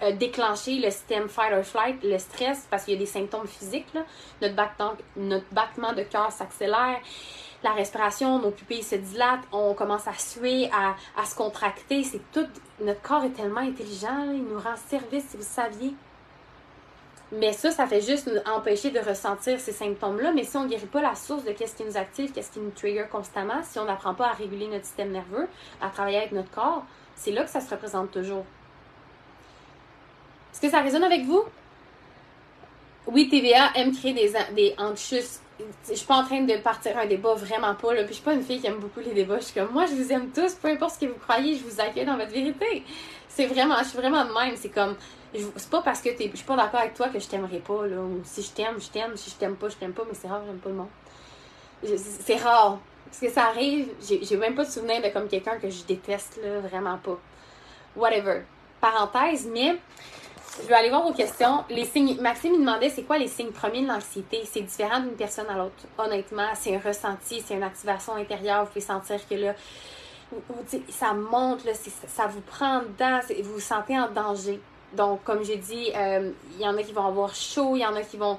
euh, 0.03 0.13
déclencher 0.13 0.79
le 0.79 0.91
système 0.91 1.29
fight 1.29 1.53
or 1.53 1.65
flight, 1.65 2.03
le 2.03 2.19
stress, 2.19 2.67
parce 2.71 2.85
qu'il 2.85 2.95
y 2.95 2.97
a 2.97 3.01
des 3.01 3.07
symptômes 3.07 3.47
physiques. 3.47 3.93
Là. 3.93 4.05
Notre, 4.41 4.55
battement, 4.55 4.95
notre 5.17 5.47
battement 5.53 5.93
de 5.93 6.03
cœur 6.05 6.33
s'accélère 6.33 7.01
la 7.65 7.73
respiration, 7.73 8.39
nos 8.39 8.51
pupilles 8.51 8.83
se 8.83 8.95
dilatent, 8.95 9.45
on 9.51 9.73
commence 9.73 10.07
à 10.07 10.13
suer, 10.13 10.71
à, 10.71 11.25
se 11.25 11.35
contracter. 11.35 12.05
C'est 12.05 12.21
tout. 12.31 12.47
Notre 12.81 13.01
corps 13.01 13.25
est 13.25 13.31
tellement 13.31 13.61
intelligent, 13.61 14.25
il 14.33 14.45
nous 14.45 14.59
rend 14.61 14.77
service 14.77 15.25
si 15.29 15.37
vous 15.39 15.43
saviez. 15.43 15.95
Mais 17.33 17.55
ça, 17.55 17.71
ça 17.71 17.87
fait 17.87 18.03
juste 18.03 18.29
nous 18.29 18.39
empêcher 18.53 18.91
de 18.91 19.01
ressentir 19.01 19.59
ces 19.59 19.73
symptômes-là. 19.73 20.33
Mais 20.33 20.45
si 20.45 20.57
on 20.59 20.65
ne 20.65 20.69
guérit 20.69 20.87
pas 20.87 21.01
la 21.01 21.15
source 21.15 21.43
de 21.45 21.53
qu'est-ce 21.53 21.75
qui 21.75 21.85
nous 21.85 21.97
active, 21.97 22.33
qu'est-ce 22.33 22.53
qui 22.53 22.61
nous 22.61 22.71
trigger 22.71 23.07
constamment, 23.11 23.63
si 23.63 23.79
on 23.79 23.87
n'apprend 23.87 24.15
pas 24.15 24.29
à 24.29 24.33
réguler 24.33 24.69
notre 24.69 24.85
système 24.85 25.11
nerveux, 25.11 25.49
à 25.81 25.89
travailler 25.89 26.19
avec 26.19 26.33
notre 26.33 26.51
corps, 26.51 26.85
c'est 27.17 27.33
là 27.33 27.45
que 27.45 27.51
ça 27.51 27.61
se 27.61 27.71
représente 27.71 28.11
toujours. 28.11 28.45
Est-ce 30.53 30.61
que 30.61 30.71
ça 30.71 30.83
résonne 30.83 31.03
avec 31.03 31.25
vous? 31.25 31.43
Oui, 33.07 33.29
TVA 33.29 33.71
aime 33.75 33.97
créer 33.97 34.13
des, 34.13 34.35
des 34.55 34.75
anxious. 34.79 35.41
Je 35.89 35.95
suis 35.95 36.07
pas 36.07 36.17
en 36.17 36.25
train 36.25 36.41
de 36.43 36.57
partir 36.59 36.97
un 36.99 37.07
débat, 37.07 37.35
vraiment 37.35 37.75
pas. 37.75 37.95
Là. 37.95 38.05
Puis 38.05 38.11
je 38.11 38.15
suis 38.15 38.23
pas 38.23 38.35
une 38.35 38.43
fille 38.43 38.61
qui 38.61 38.67
aime 38.67 38.79
beaucoup 38.79 39.01
les 39.01 39.13
débats. 39.13 39.39
Je 39.39 39.45
suis 39.45 39.55
comme, 39.61 39.73
moi, 39.73 39.87
je 39.87 39.95
vous 39.95 40.13
aime 40.13 40.31
tous, 40.31 40.55
peu 40.55 40.69
importe 40.69 40.95
ce 40.95 41.01
que 41.01 41.07
vous 41.07 41.19
croyez, 41.19 41.57
je 41.57 41.65
vous 41.65 41.81
accueille 41.81 42.07
dans 42.07 42.17
votre 42.17 42.31
vérité. 42.31 42.85
C'est 43.29 43.47
vraiment, 43.47 43.79
je 43.79 43.85
suis 43.85 43.99
vraiment 43.99 44.25
de 44.25 44.33
même. 44.33 44.57
C'est 44.57 44.69
comme, 44.69 44.97
c'est 45.35 45.71
pas 45.71 45.83
parce 45.83 46.01
que 46.01 46.11
je 46.11 46.37
suis 46.37 46.45
pas 46.45 46.57
d'accord 46.57 46.81
avec 46.81 46.95
toi 46.95 47.09
que 47.09 47.19
je 47.19 47.27
t'aimerais 47.27 47.59
pas, 47.59 47.87
là. 47.87 47.97
Ou 47.97 48.21
si 48.25 48.43
je 48.43 48.51
t'aime, 48.51 48.81
je 48.81 48.89
t'aime. 48.89 49.17
Si 49.17 49.31
je 49.31 49.37
t'aime 49.37 49.57
pas, 49.57 49.69
je 49.69 49.77
t'aime 49.77 49.93
pas. 49.93 50.05
Mais 50.09 50.15
c'est 50.15 50.29
rare, 50.29 50.43
j'aime 50.47 50.59
pas 50.59 50.69
le 50.69 50.77
monde. 50.77 50.89
C'est 52.21 52.37
rare. 52.37 52.79
Parce 53.07 53.21
que 53.21 53.31
ça 53.31 53.47
arrive, 53.47 53.89
j'ai 54.01 54.37
même 54.37 54.55
pas 54.55 54.65
de 54.65 54.71
souvenir 54.71 55.03
de 55.03 55.09
comme 55.09 55.29
quelqu'un 55.29 55.59
que 55.59 55.69
je 55.69 55.85
déteste, 55.85 56.41
là. 56.43 56.61
Vraiment 56.61 56.99
pas. 56.99 57.19
Whatever. 57.97 58.43
Parenthèse, 58.81 59.47
mais 59.51 59.77
je 60.63 60.69
vais 60.69 60.75
aller 60.75 60.91
voir 60.91 61.03
vos 61.03 61.13
questions. 61.13 61.65
Les 61.69 61.85
signes, 61.85 62.17
Maxime 62.21 62.53
me 62.53 62.59
demandait 62.59 62.91
c'est 62.91 63.03
quoi 63.03 63.19
les 63.19 63.29
signes 63.29 63.51
premiers 63.51 63.83
de 63.83 63.89
l'anxiété? 63.89 64.43
C'est 64.45 64.63
différent 64.63 65.01
d'une 65.01 65.17
personne 65.17 65.49
à 65.49 65.57
l'autre. 65.57 65.85
Honnêtement, 65.99 66.49
c'est 66.55 66.75
un 66.75 66.81
ressenti, 66.81 67.43
c'est 67.45 67.55
une 67.55 67.63
activation 67.63 68.15
intérieure. 68.15 68.65
Vous 68.65 68.69
pouvez 68.69 68.81
sentir 68.81 69.21
que 69.29 69.35
là, 69.35 69.55
ça 70.89 71.13
monte, 71.13 71.65
là, 71.65 71.73
ça 72.07 72.27
vous 72.27 72.41
prend 72.41 72.81
dedans, 72.81 73.21
vous 73.43 73.55
vous 73.55 73.61
sentez 73.61 73.99
en 73.99 74.09
danger. 74.09 74.61
Donc, 74.93 75.25
comme 75.25 75.43
j'ai 75.43 75.57
dit, 75.57 75.91
euh, 75.97 76.31
il 76.53 76.65
y 76.65 76.69
en 76.69 76.77
a 76.77 76.83
qui 76.83 76.93
vont 76.93 77.07
avoir 77.07 77.35
chaud, 77.35 77.75
il 77.75 77.81
y 77.81 77.87
en 77.87 77.97
a 77.97 78.03
qui 78.03 78.17
vont. 78.17 78.39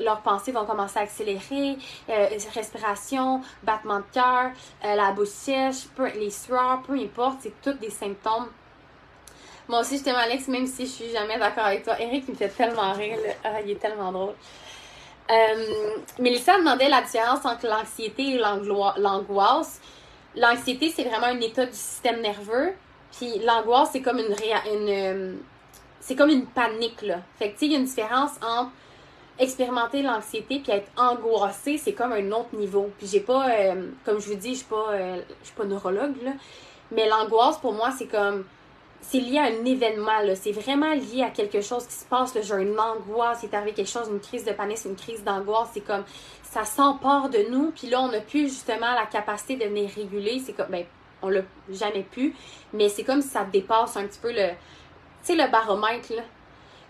Leurs 0.00 0.22
pensées 0.22 0.50
vont 0.50 0.64
commencer 0.64 0.98
à 0.98 1.02
accélérer, 1.02 1.76
euh, 2.08 2.28
respiration, 2.54 3.42
battement 3.62 3.98
de 3.98 4.04
cœur, 4.12 4.52
euh, 4.84 4.94
la 4.94 5.12
bouche 5.12 5.28
sèche, 5.28 5.86
les 6.14 6.30
sueurs, 6.30 6.80
peu 6.86 6.94
importe, 6.94 7.40
c'est 7.42 7.60
tous 7.60 7.74
des 7.74 7.90
symptômes. 7.90 8.48
Moi 9.68 9.80
aussi, 9.80 9.98
je 9.98 10.04
t'aime, 10.04 10.16
Alex, 10.16 10.48
même 10.48 10.66
si 10.66 10.86
je 10.86 10.90
suis 10.90 11.10
jamais 11.10 11.38
d'accord 11.38 11.66
avec 11.66 11.84
toi. 11.84 12.00
Eric, 12.00 12.24
il 12.26 12.32
me 12.32 12.36
fait 12.36 12.48
tellement 12.48 12.92
rire, 12.92 13.18
ah, 13.44 13.60
il 13.62 13.72
est 13.72 13.80
tellement 13.80 14.10
drôle. 14.12 14.34
Mélissa 16.18 16.56
demandait 16.58 16.88
la 16.88 17.02
différence 17.02 17.44
entre 17.44 17.66
l'anxiété 17.66 18.36
et 18.36 18.38
l'angoisse. 18.38 19.80
L'anxiété, 20.34 20.90
c'est 20.90 21.04
vraiment 21.04 21.26
un 21.26 21.40
état 21.40 21.66
du 21.66 21.74
système 21.74 22.22
nerveux. 22.22 22.72
Puis 23.12 23.40
l'angoisse, 23.40 23.90
c'est 23.92 24.00
comme 24.00 24.18
une, 24.18 24.34
une, 24.72 25.38
c'est 26.00 26.16
comme 26.16 26.30
une 26.30 26.46
panique, 26.46 27.02
là. 27.02 27.18
Fait 27.38 27.50
que, 27.50 27.52
tu 27.54 27.58
sais, 27.58 27.66
il 27.66 27.72
y 27.72 27.74
a 27.76 27.78
une 27.78 27.84
différence 27.84 28.32
entre 28.40 28.70
expérimenter 29.38 30.02
l'anxiété 30.02 30.60
puis 30.60 30.72
être 30.72 30.90
angoissé, 30.96 31.78
c'est 31.78 31.92
comme 31.92 32.12
un 32.12 32.32
autre 32.32 32.54
niveau. 32.54 32.90
Puis 32.98 33.06
j'ai 33.06 33.20
pas, 33.20 33.48
euh, 33.50 33.90
comme 34.04 34.18
je 34.18 34.28
vous 34.30 34.34
dis, 34.34 34.50
je 34.50 34.58
suis 34.58 34.66
pas, 34.66 34.92
euh, 34.92 35.20
je 35.42 35.46
suis 35.46 35.54
pas 35.54 35.64
neurologue, 35.64 36.14
là. 36.22 36.32
Mais 36.90 37.08
l'angoisse, 37.08 37.58
pour 37.58 37.72
moi, 37.72 37.90
c'est 37.96 38.06
comme, 38.06 38.44
c'est 39.00 39.20
lié 39.20 39.38
à 39.38 39.44
un 39.44 39.64
événement. 39.64 40.18
C'est 40.34 40.52
vraiment 40.52 40.92
lié 40.92 41.22
à 41.22 41.30
quelque 41.30 41.60
chose 41.60 41.86
qui 41.86 41.94
se 41.94 42.04
passe, 42.04 42.34
une 42.34 42.78
angoisse, 42.78 43.38
c'est 43.40 43.54
arrivé 43.54 43.72
quelque 43.72 43.90
chose, 43.90 44.08
une 44.10 44.20
crise 44.20 44.44
de 44.44 44.52
panique, 44.52 44.78
une 44.84 44.96
crise 44.96 45.24
d'angoisse. 45.24 45.70
C'est 45.72 45.80
comme, 45.80 46.04
ça 46.42 46.64
s'empare 46.64 47.28
de 47.28 47.50
nous. 47.50 47.70
Puis 47.70 47.88
là, 47.88 48.00
on 48.00 48.08
n'a 48.08 48.20
plus 48.20 48.48
justement 48.48 48.92
la 48.94 49.06
capacité 49.06 49.56
de 49.56 49.64
venir 49.64 49.90
réguler. 49.94 50.40
C'est 50.44 50.52
comme, 50.52 50.68
ben, 50.70 50.84
on 51.22 51.28
l'a 51.28 51.42
jamais 51.70 52.02
pu. 52.02 52.34
Mais 52.72 52.88
c'est 52.88 53.04
comme 53.04 53.22
si 53.22 53.28
ça 53.28 53.44
dépasse 53.44 53.96
un 53.96 54.06
petit 54.06 54.18
peu 54.20 54.32
le, 54.32 54.50
le 55.28 55.50
baromètre, 55.50 56.12
là. 56.14 56.22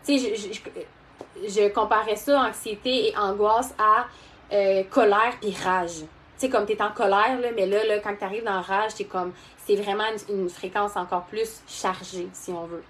Tu 0.05 0.19
je, 0.19 0.35
je, 0.35 1.49
je, 1.49 1.69
comparais 1.69 2.17
ça, 2.17 2.41
anxiété 2.41 3.09
et 3.09 3.17
angoisse, 3.17 3.75
à 3.79 4.07
euh, 4.53 4.83
colère 4.85 5.35
puis 5.41 5.55
rage. 5.63 6.05
Tu 6.39 6.47
sais, 6.47 6.51
comme 6.51 6.67
tu 6.67 6.73
es 6.73 6.83
en 6.83 6.93
colère, 6.93 7.41
là, 7.41 7.49
mais 7.55 7.67
là, 7.67 7.85
là 7.85 7.99
quand 7.99 8.15
tu 8.17 8.25
arrives 8.25 8.45
dans 8.45 8.61
rage, 8.61 8.93
c'est 8.95 9.05
comme, 9.05 9.33
c'est 9.67 9.75
vraiment 9.75 10.05
une, 10.29 10.49
fréquence 10.49 10.97
encore 10.97 11.25
plus 11.25 11.63
chargée, 11.67 12.29
si 12.33 12.53
on 12.53 12.65
veut. 12.65 12.85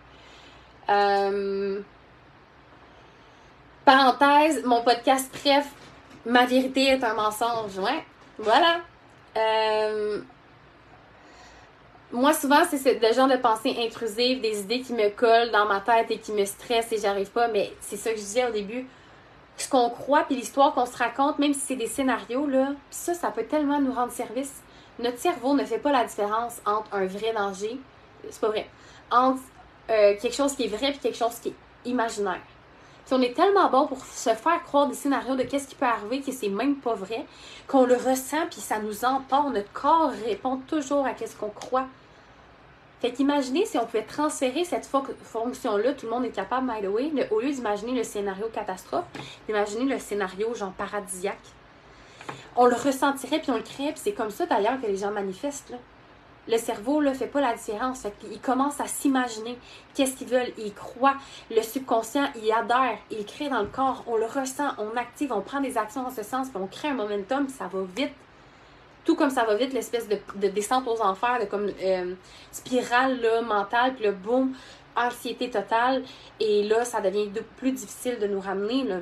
Euh, 0.91 1.81
parenthèse, 3.85 4.65
mon 4.65 4.83
podcast, 4.83 5.35
bref, 5.43 5.67
ma 6.27 6.45
vérité 6.45 6.89
est 6.89 7.03
un 7.03 7.15
mensonge. 7.15 7.79
Ouais, 7.79 8.05
voilà. 8.39 8.81
Euh, 9.37 10.21
moi, 12.13 12.33
souvent, 12.33 12.63
c'est 12.71 13.01
le 13.03 13.15
genre 13.15 13.29
de 13.29 13.37
pensée 13.37 13.75
intrusive, 13.79 14.41
des 14.41 14.61
idées 14.61 14.81
qui 14.81 14.93
me 14.93 15.11
collent 15.11 15.51
dans 15.51 15.67
ma 15.67 15.81
tête 15.81 16.11
et 16.11 16.19
qui 16.19 16.33
me 16.33 16.45
stressent 16.45 16.93
et 16.93 16.99
j'arrive 16.99 17.31
pas. 17.31 17.49
Mais 17.49 17.73
c'est 17.81 17.97
ça 17.97 18.11
que 18.11 18.17
je 18.17 18.23
disais 18.23 18.47
au 18.47 18.51
début. 18.51 18.87
Ce 19.59 19.69
qu'on 19.69 19.91
croit, 19.91 20.25
puis 20.25 20.37
l'histoire 20.37 20.73
qu'on 20.73 20.87
se 20.87 20.97
raconte, 20.97 21.39
même 21.39 21.53
si 21.53 21.61
c'est 21.61 21.77
des 21.77 21.87
scénarios, 21.87 22.47
là, 22.47 22.73
ça, 22.91 23.13
ça 23.13 23.31
peut 23.31 23.45
tellement 23.45 23.81
nous 23.81 23.93
rendre 23.93 24.13
service. 24.13 24.63
Notre 24.99 25.19
cerveau 25.19 25.55
ne 25.55 25.65
fait 25.65 25.79
pas 25.79 25.93
la 25.93 26.05
différence 26.05 26.61
entre 26.65 26.89
un 26.93 27.07
vrai 27.07 27.33
danger, 27.33 27.79
c'est 28.31 28.41
pas 28.41 28.49
vrai, 28.49 28.69
entre 29.11 29.41
euh, 29.91 30.15
quelque 30.21 30.35
chose 30.35 30.55
qui 30.55 30.65
est 30.65 30.69
vrai 30.69 30.91
et 30.91 30.99
quelque 30.99 31.17
chose 31.17 31.39
qui 31.41 31.49
est 31.49 31.55
imaginaire. 31.85 32.41
Puis 33.07 33.17
on 33.17 33.23
est 33.23 33.35
tellement 33.35 33.71
bon 33.71 33.87
pour 33.87 34.05
se 34.05 34.31
faire 34.35 34.63
croire 34.65 34.87
des 34.87 34.95
scénarios 34.95 35.35
de 35.35 35.43
qu'est-ce 35.43 35.67
qui 35.67 35.75
peut 35.75 35.87
arriver 35.87 36.21
que 36.21 36.31
c'est 36.31 36.51
même 36.51 36.77
pas 36.77 36.95
vrai, 36.95 37.25
qu'on 37.67 37.87
le 37.87 37.97
ressent 37.97 38.47
puis 38.51 38.61
ça 38.61 38.81
nous 38.81 39.05
emporte. 39.05 39.55
Notre 39.55 39.73
corps 39.73 40.13
répond 40.27 40.59
toujours 40.67 41.07
à 41.07 41.17
ce 41.17 41.35
qu'on 41.35 41.49
croit. 41.49 41.87
Fait 43.01 43.13
qu'imaginez 43.13 43.65
si 43.65 43.79
on 43.79 43.87
pouvait 43.87 44.03
transférer 44.03 44.65
cette 44.65 44.89
fonction-là, 45.23 45.93
tout 45.93 46.07
le 46.07 46.13
monde 46.13 46.25
est 46.25 46.31
capable, 46.31 46.71
by 46.71 46.85
the 46.85 46.91
way, 46.91 47.13
au 47.31 47.41
lieu 47.41 47.53
d'imaginer 47.53 47.93
le 47.93 48.03
scénario 48.03 48.47
catastrophe, 48.53 49.05
d'imaginer 49.47 49.85
le 49.85 50.01
scénario 50.01 50.55
genre 50.55 50.73
paradisiaque. 50.73 51.37
On 52.57 52.67
le 52.67 52.75
ressentirait 52.75 53.39
puis 53.39 53.53
on 53.53 53.57
le 53.57 53.63
créerait, 53.63 53.93
puis 53.93 54.01
c'est 54.03 54.13
comme 54.13 54.31
ça 54.31 54.47
d'ailleurs 54.47 54.81
que 54.81 54.87
les 54.87 54.97
gens 54.97 55.13
manifestent. 55.13 55.75
Le 56.49 56.57
cerveau 56.57 57.03
ne 57.03 57.13
fait 57.13 57.27
pas 57.27 57.43
la 57.43 57.55
différence. 57.55 58.01
Fait 58.01 58.13
qu'il 58.19 58.41
commence 58.41 58.81
à 58.81 58.87
s'imaginer 58.87 59.59
qu'est-ce 59.95 60.17
qu'ils 60.17 60.29
veulent. 60.29 60.53
Il 60.57 60.73
croit. 60.73 61.15
Le 61.51 61.61
subconscient, 61.61 62.27
il 62.43 62.51
adhère. 62.51 62.97
Il 63.11 63.27
crée 63.27 63.51
dans 63.51 63.61
le 63.61 63.67
corps. 63.67 64.03
On 64.07 64.17
le 64.17 64.25
ressent. 64.25 64.71
On 64.79 64.97
active. 64.97 65.31
On 65.31 65.43
prend 65.43 65.61
des 65.61 65.77
actions 65.77 66.07
en 66.07 66.11
ce 66.11 66.23
sens. 66.23 66.49
Puis 66.49 66.59
on 66.59 66.67
crée 66.67 66.89
un 66.89 66.95
momentum. 66.95 67.49
Ça 67.51 67.67
va 67.67 67.81
vite 67.95 68.15
tout 69.05 69.17
comme 69.17 69.31
ça 69.31 69.45
va 69.45 69.55
vite, 69.55 69.73
l'espèce 69.73 70.07
de, 70.09 70.49
descente 70.49 70.87
aux 70.87 71.01
enfers, 71.01 71.39
de 71.41 71.47
comme 71.47 71.71
euh, 71.83 72.15
spirale 72.53 73.21
mentale, 73.47 73.95
puis 73.95 74.05
le 74.05 74.13
boom, 74.13 74.55
anxiété 74.97 75.51
totale. 75.51 76.03
Et 76.41 76.65
là, 76.65 76.85
ça 76.85 77.01
devient 77.01 77.29
de 77.29 77.41
plus 77.57 77.73
difficile 77.73 78.19
de 78.19 78.27
nous 78.27 78.41
ramener. 78.41 78.85
Là. 78.85 78.97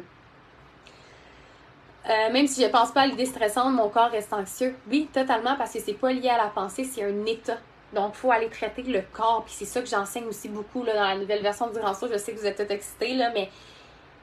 Euh, 2.09 2.33
même 2.33 2.47
si 2.47 2.63
je 2.63 2.69
pense 2.69 2.93
pas 2.93 3.03
à 3.03 3.07
l'idée 3.07 3.27
stressante, 3.27 3.75
mon 3.75 3.89
corps 3.89 4.11
reste 4.11 4.33
anxieux. 4.33 4.77
Oui, 4.91 5.09
totalement, 5.13 5.57
parce 5.57 5.73
que 5.73 5.81
c'est 5.81 5.95
pas 5.95 6.13
lié 6.13 6.29
à 6.29 6.37
la 6.37 6.49
pensée, 6.49 6.85
c'est 6.85 7.03
un 7.03 7.27
état. 7.27 7.59
Donc, 7.93 8.13
il 8.15 8.19
faut 8.19 8.31
aller 8.31 8.49
traiter 8.49 8.83
le 8.83 9.03
corps. 9.13 9.45
Puis 9.45 9.55
c'est 9.57 9.65
ça 9.65 9.81
que 9.81 9.89
j'enseigne 9.89 10.27
aussi 10.27 10.49
beaucoup 10.49 10.85
là, 10.85 10.95
dans 10.95 11.09
la 11.09 11.17
nouvelle 11.17 11.43
version 11.43 11.69
du 11.69 11.81
Saut. 11.99 12.09
Je 12.13 12.19
sais 12.19 12.33
que 12.33 12.39
vous 12.39 12.47
êtes 12.47 12.57
tout 12.57 12.73
excités, 12.73 13.15
là, 13.15 13.31
mais 13.35 13.51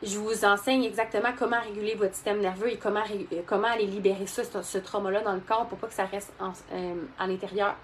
je 0.04 0.20
vous 0.20 0.46
enseigne 0.46 0.84
exactement 0.84 1.30
comment 1.38 1.60
réguler 1.60 1.96
votre 1.96 2.14
système 2.14 2.40
nerveux 2.40 2.72
et 2.72 2.78
comment, 2.78 3.04
euh, 3.12 3.42
comment 3.46 3.68
aller 3.68 3.86
libérer 3.86 4.26
ça, 4.28 4.44
ce, 4.62 4.78
trauma-là 4.78 5.22
dans 5.22 5.34
le 5.34 5.40
corps 5.40 5.66
pour 5.68 5.78
pas 5.78 5.88
que 5.88 5.94
ça 5.94 6.06
reste 6.06 6.34
en, 6.40 6.52
euh, 6.74 6.96
à 7.18 7.28
l'intérieur. 7.28 7.76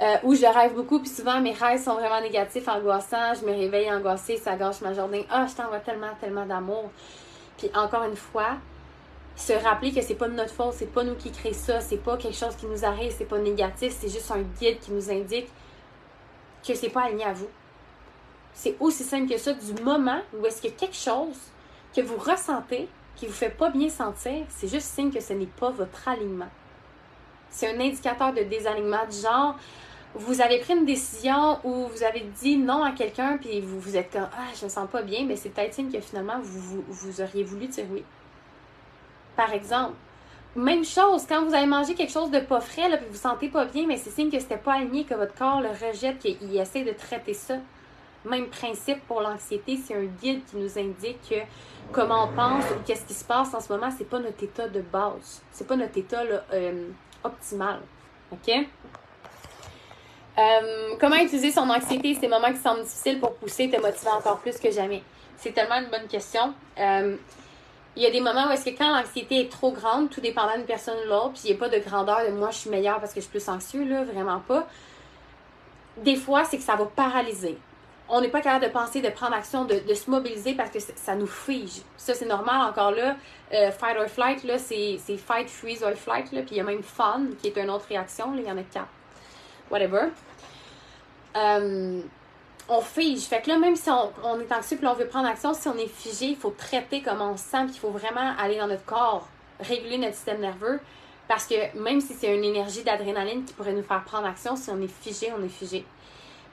Euh, 0.00 0.16
où 0.22 0.34
je 0.34 0.46
rêve 0.46 0.74
beaucoup, 0.74 1.00
puis 1.00 1.08
souvent 1.08 1.40
mes 1.40 1.52
rêves 1.52 1.82
sont 1.82 1.94
vraiment 1.94 2.20
négatifs, 2.20 2.68
angoissants. 2.68 3.34
Je 3.34 3.44
me 3.44 3.52
réveille 3.52 3.92
angoissée, 3.92 4.36
ça 4.36 4.54
gâche 4.54 4.80
ma 4.80 4.92
journée. 4.92 5.26
Ah, 5.28 5.46
je 5.48 5.56
t'envoie 5.56 5.80
tellement, 5.80 6.14
tellement 6.20 6.46
d'amour. 6.46 6.90
Puis 7.56 7.68
encore 7.74 8.04
une 8.04 8.14
fois, 8.14 8.58
se 9.34 9.52
rappeler 9.52 9.92
que 9.92 10.00
c'est 10.00 10.14
pas 10.14 10.28
de 10.28 10.34
notre 10.34 10.52
faute, 10.52 10.74
c'est 10.74 10.92
pas 10.92 11.02
nous 11.02 11.16
qui 11.16 11.32
créons 11.32 11.52
ça, 11.52 11.80
c'est 11.80 11.96
pas 11.96 12.16
quelque 12.16 12.36
chose 12.36 12.54
qui 12.54 12.66
nous 12.66 12.84
arrive, 12.84 13.12
c'est 13.16 13.24
pas 13.24 13.38
négatif, 13.38 13.96
c'est 13.98 14.08
juste 14.08 14.30
un 14.30 14.42
guide 14.60 14.78
qui 14.78 14.92
nous 14.92 15.10
indique 15.10 15.48
que 16.66 16.74
c'est 16.74 16.90
pas 16.90 17.02
aligné 17.02 17.24
à 17.24 17.32
vous. 17.32 17.48
C'est 18.58 18.74
aussi 18.80 19.04
simple 19.04 19.32
que 19.32 19.38
ça. 19.38 19.52
Du 19.52 19.80
moment 19.84 20.18
où 20.36 20.44
est-ce 20.44 20.66
a 20.66 20.70
quelque 20.70 20.96
chose 20.96 21.38
que 21.94 22.00
vous 22.00 22.16
ressentez 22.16 22.88
qui 23.14 23.26
vous 23.26 23.32
fait 23.32 23.50
pas 23.50 23.70
bien 23.70 23.88
sentir, 23.88 24.44
c'est 24.48 24.66
juste 24.66 24.88
signe 24.88 25.12
que 25.12 25.20
ce 25.20 25.32
n'est 25.32 25.46
pas 25.46 25.70
votre 25.70 26.08
alignement. 26.08 26.48
C'est 27.50 27.72
un 27.72 27.78
indicateur 27.78 28.32
de 28.34 28.42
désalignement 28.42 29.06
du 29.08 29.16
genre, 29.16 29.54
vous 30.16 30.40
avez 30.40 30.58
pris 30.58 30.74
une 30.74 30.84
décision 30.84 31.60
ou 31.62 31.86
vous 31.86 32.02
avez 32.02 32.24
dit 32.42 32.56
non 32.56 32.82
à 32.82 32.90
quelqu'un 32.90 33.38
puis 33.38 33.60
vous 33.60 33.78
vous 33.78 33.96
êtes 33.96 34.10
comme 34.10 34.28
ah 34.32 34.52
je 34.58 34.64
me 34.64 34.68
sens 34.70 34.90
pas 34.90 35.02
bien, 35.02 35.24
mais 35.24 35.36
c'est 35.36 35.50
peut-être 35.50 35.74
signe 35.74 35.92
que 35.92 36.00
finalement 36.00 36.40
vous, 36.42 37.20
auriez 37.20 37.44
voulu 37.44 37.68
dire 37.68 37.84
oui. 37.92 38.02
Par 39.36 39.52
exemple, 39.52 39.94
même 40.56 40.84
chose, 40.84 41.26
quand 41.28 41.44
vous 41.44 41.54
avez 41.54 41.66
mangé 41.66 41.94
quelque 41.94 42.12
chose 42.12 42.32
de 42.32 42.40
pas 42.40 42.60
frais, 42.60 42.88
là, 42.88 42.96
puis 42.96 43.06
vous 43.06 43.12
vous 43.12 43.20
sentez 43.20 43.50
pas 43.50 43.66
bien, 43.66 43.86
mais 43.86 43.98
c'est 43.98 44.10
signe 44.10 44.32
que 44.32 44.40
c'était 44.40 44.56
pas 44.56 44.74
aligné, 44.74 45.04
que 45.04 45.14
votre 45.14 45.34
corps 45.36 45.60
le 45.60 45.68
rejette, 45.68 46.18
qu'il 46.18 46.56
essaie 46.58 46.82
de 46.82 46.92
traiter 46.92 47.34
ça. 47.34 47.54
Même 48.24 48.48
principe 48.48 49.06
pour 49.06 49.20
l'anxiété, 49.20 49.76
c'est 49.76 49.94
un 49.94 50.04
guide 50.04 50.44
qui 50.46 50.56
nous 50.56 50.78
indique 50.78 51.34
comment 51.92 52.24
on 52.24 52.34
pense 52.34 52.64
ou 52.70 52.74
qu'est-ce 52.84 53.06
qui 53.06 53.14
se 53.14 53.24
passe 53.24 53.54
en 53.54 53.60
ce 53.60 53.72
moment, 53.72 53.90
c'est 53.96 54.08
pas 54.08 54.18
notre 54.18 54.42
état 54.42 54.68
de 54.68 54.80
base. 54.80 55.42
C'est 55.52 55.66
pas 55.66 55.76
notre 55.76 55.96
état 55.96 56.22
euh, 56.52 56.88
optimal. 57.24 57.80
OK? 58.32 58.50
Euh, 60.38 60.94
comment 61.00 61.16
utiliser 61.16 61.50
son 61.50 61.68
anxiété? 61.68 62.14
Ces 62.14 62.28
moments 62.28 62.52
qui 62.52 62.58
semblent 62.58 62.82
difficiles 62.82 63.18
pour 63.18 63.34
pousser 63.34 63.70
te 63.70 63.80
motiver 63.80 64.10
encore 64.10 64.38
plus 64.38 64.58
que 64.58 64.70
jamais? 64.70 65.02
C'est 65.36 65.52
tellement 65.52 65.76
une 65.76 65.90
bonne 65.90 66.06
question. 66.06 66.54
Euh, 66.78 67.16
il 67.96 68.02
y 68.02 68.06
a 68.06 68.10
des 68.10 68.20
moments 68.20 68.46
où 68.48 68.50
est-ce 68.50 68.64
que 68.64 68.76
quand 68.76 68.94
l'anxiété 68.94 69.40
est 69.40 69.50
trop 69.50 69.72
grande, 69.72 70.10
tout 70.10 70.20
dépendant 70.20 70.54
d'une 70.54 70.66
personne 70.66 70.96
ou 71.04 71.08
l'autre, 71.08 71.32
puis 71.32 71.42
il 71.44 71.50
n'y 71.50 71.56
a 71.56 71.58
pas 71.58 71.68
de 71.68 71.78
grandeur 71.78 72.24
de 72.24 72.30
moi 72.30 72.50
je 72.50 72.58
suis 72.58 72.70
meilleure 72.70 73.00
parce 73.00 73.12
que 73.12 73.20
je 73.20 73.26
suis 73.26 73.30
plus 73.30 73.48
anxieux, 73.48 73.84
là, 73.84 74.04
vraiment 74.04 74.40
pas. 74.40 74.68
Des 75.96 76.14
fois, 76.14 76.44
c'est 76.44 76.58
que 76.58 76.62
ça 76.62 76.76
va 76.76 76.84
paralyser. 76.84 77.58
On 78.10 78.20
n'est 78.20 78.28
pas 78.28 78.40
capable 78.40 78.64
de 78.64 78.70
penser, 78.70 79.02
de 79.02 79.10
prendre 79.10 79.34
action, 79.34 79.64
de, 79.64 79.94
se 79.94 80.10
mobiliser 80.10 80.54
parce 80.54 80.70
que 80.70 80.78
ça 80.78 81.14
nous 81.14 81.26
fige. 81.26 81.82
Ça, 81.96 82.14
c'est 82.14 82.26
normal 82.26 82.70
encore 82.70 82.92
là. 82.92 83.16
Euh, 83.52 83.70
fight 83.70 83.96
or 83.98 84.06
flight, 84.06 84.44
là, 84.44 84.58
c'est 84.58 84.98
fight, 85.18 85.48
freeze 85.48 85.82
or 85.82 85.92
flight, 85.92 86.32
là. 86.32 86.40
Puis 86.42 86.52
il 86.52 86.56
y 86.56 86.60
a 86.60 86.64
même 86.64 86.82
fun, 86.82 87.22
qui 87.40 87.48
est 87.48 87.56
une 87.56 87.70
autre 87.70 87.86
réaction. 87.88 88.32
Il 88.34 88.42
y 88.42 88.50
en 88.50 88.56
a 88.56 88.62
quatre. 88.62 88.88
Whatever. 89.70 90.08
Euh, 91.36 92.00
on 92.68 92.80
fige. 92.80 93.22
Fait 93.22 93.40
que 93.40 93.48
là, 93.48 93.58
même 93.58 93.76
si 93.76 93.90
on, 93.90 94.40
est 94.40 94.52
anxieux 94.52 94.78
et 94.80 94.86
on 94.86 94.94
veut 94.94 95.06
prendre 95.06 95.28
action, 95.28 95.54
si 95.54 95.68
on 95.68 95.76
est 95.76 95.88
figé, 95.88 96.26
il 96.26 96.36
faut 96.36 96.50
traiter 96.50 97.02
comme 97.02 97.20
on 97.20 97.36
se 97.36 97.44
sent, 97.44 97.64
puis 97.64 97.74
il 97.74 97.80
faut 97.80 97.90
vraiment 97.90 98.34
aller 98.38 98.58
dans 98.58 98.66
notre 98.66 98.84
corps, 98.84 99.28
réguler 99.60 99.98
notre 99.98 100.14
système 100.14 100.40
nerveux. 100.40 100.80
Parce 101.28 101.46
que 101.46 101.76
même 101.78 102.00
si 102.00 102.14
c'est 102.14 102.34
une 102.34 102.44
énergie 102.44 102.82
d'adrénaline 102.82 103.44
qui 103.44 103.52
pourrait 103.52 103.72
nous 103.72 103.82
faire 103.82 104.02
prendre 104.04 104.26
action, 104.26 104.56
si 104.56 104.70
on 104.70 104.80
est 104.80 104.88
figé, 104.88 105.32
on 105.38 105.44
est 105.44 105.48
figé. 105.48 105.84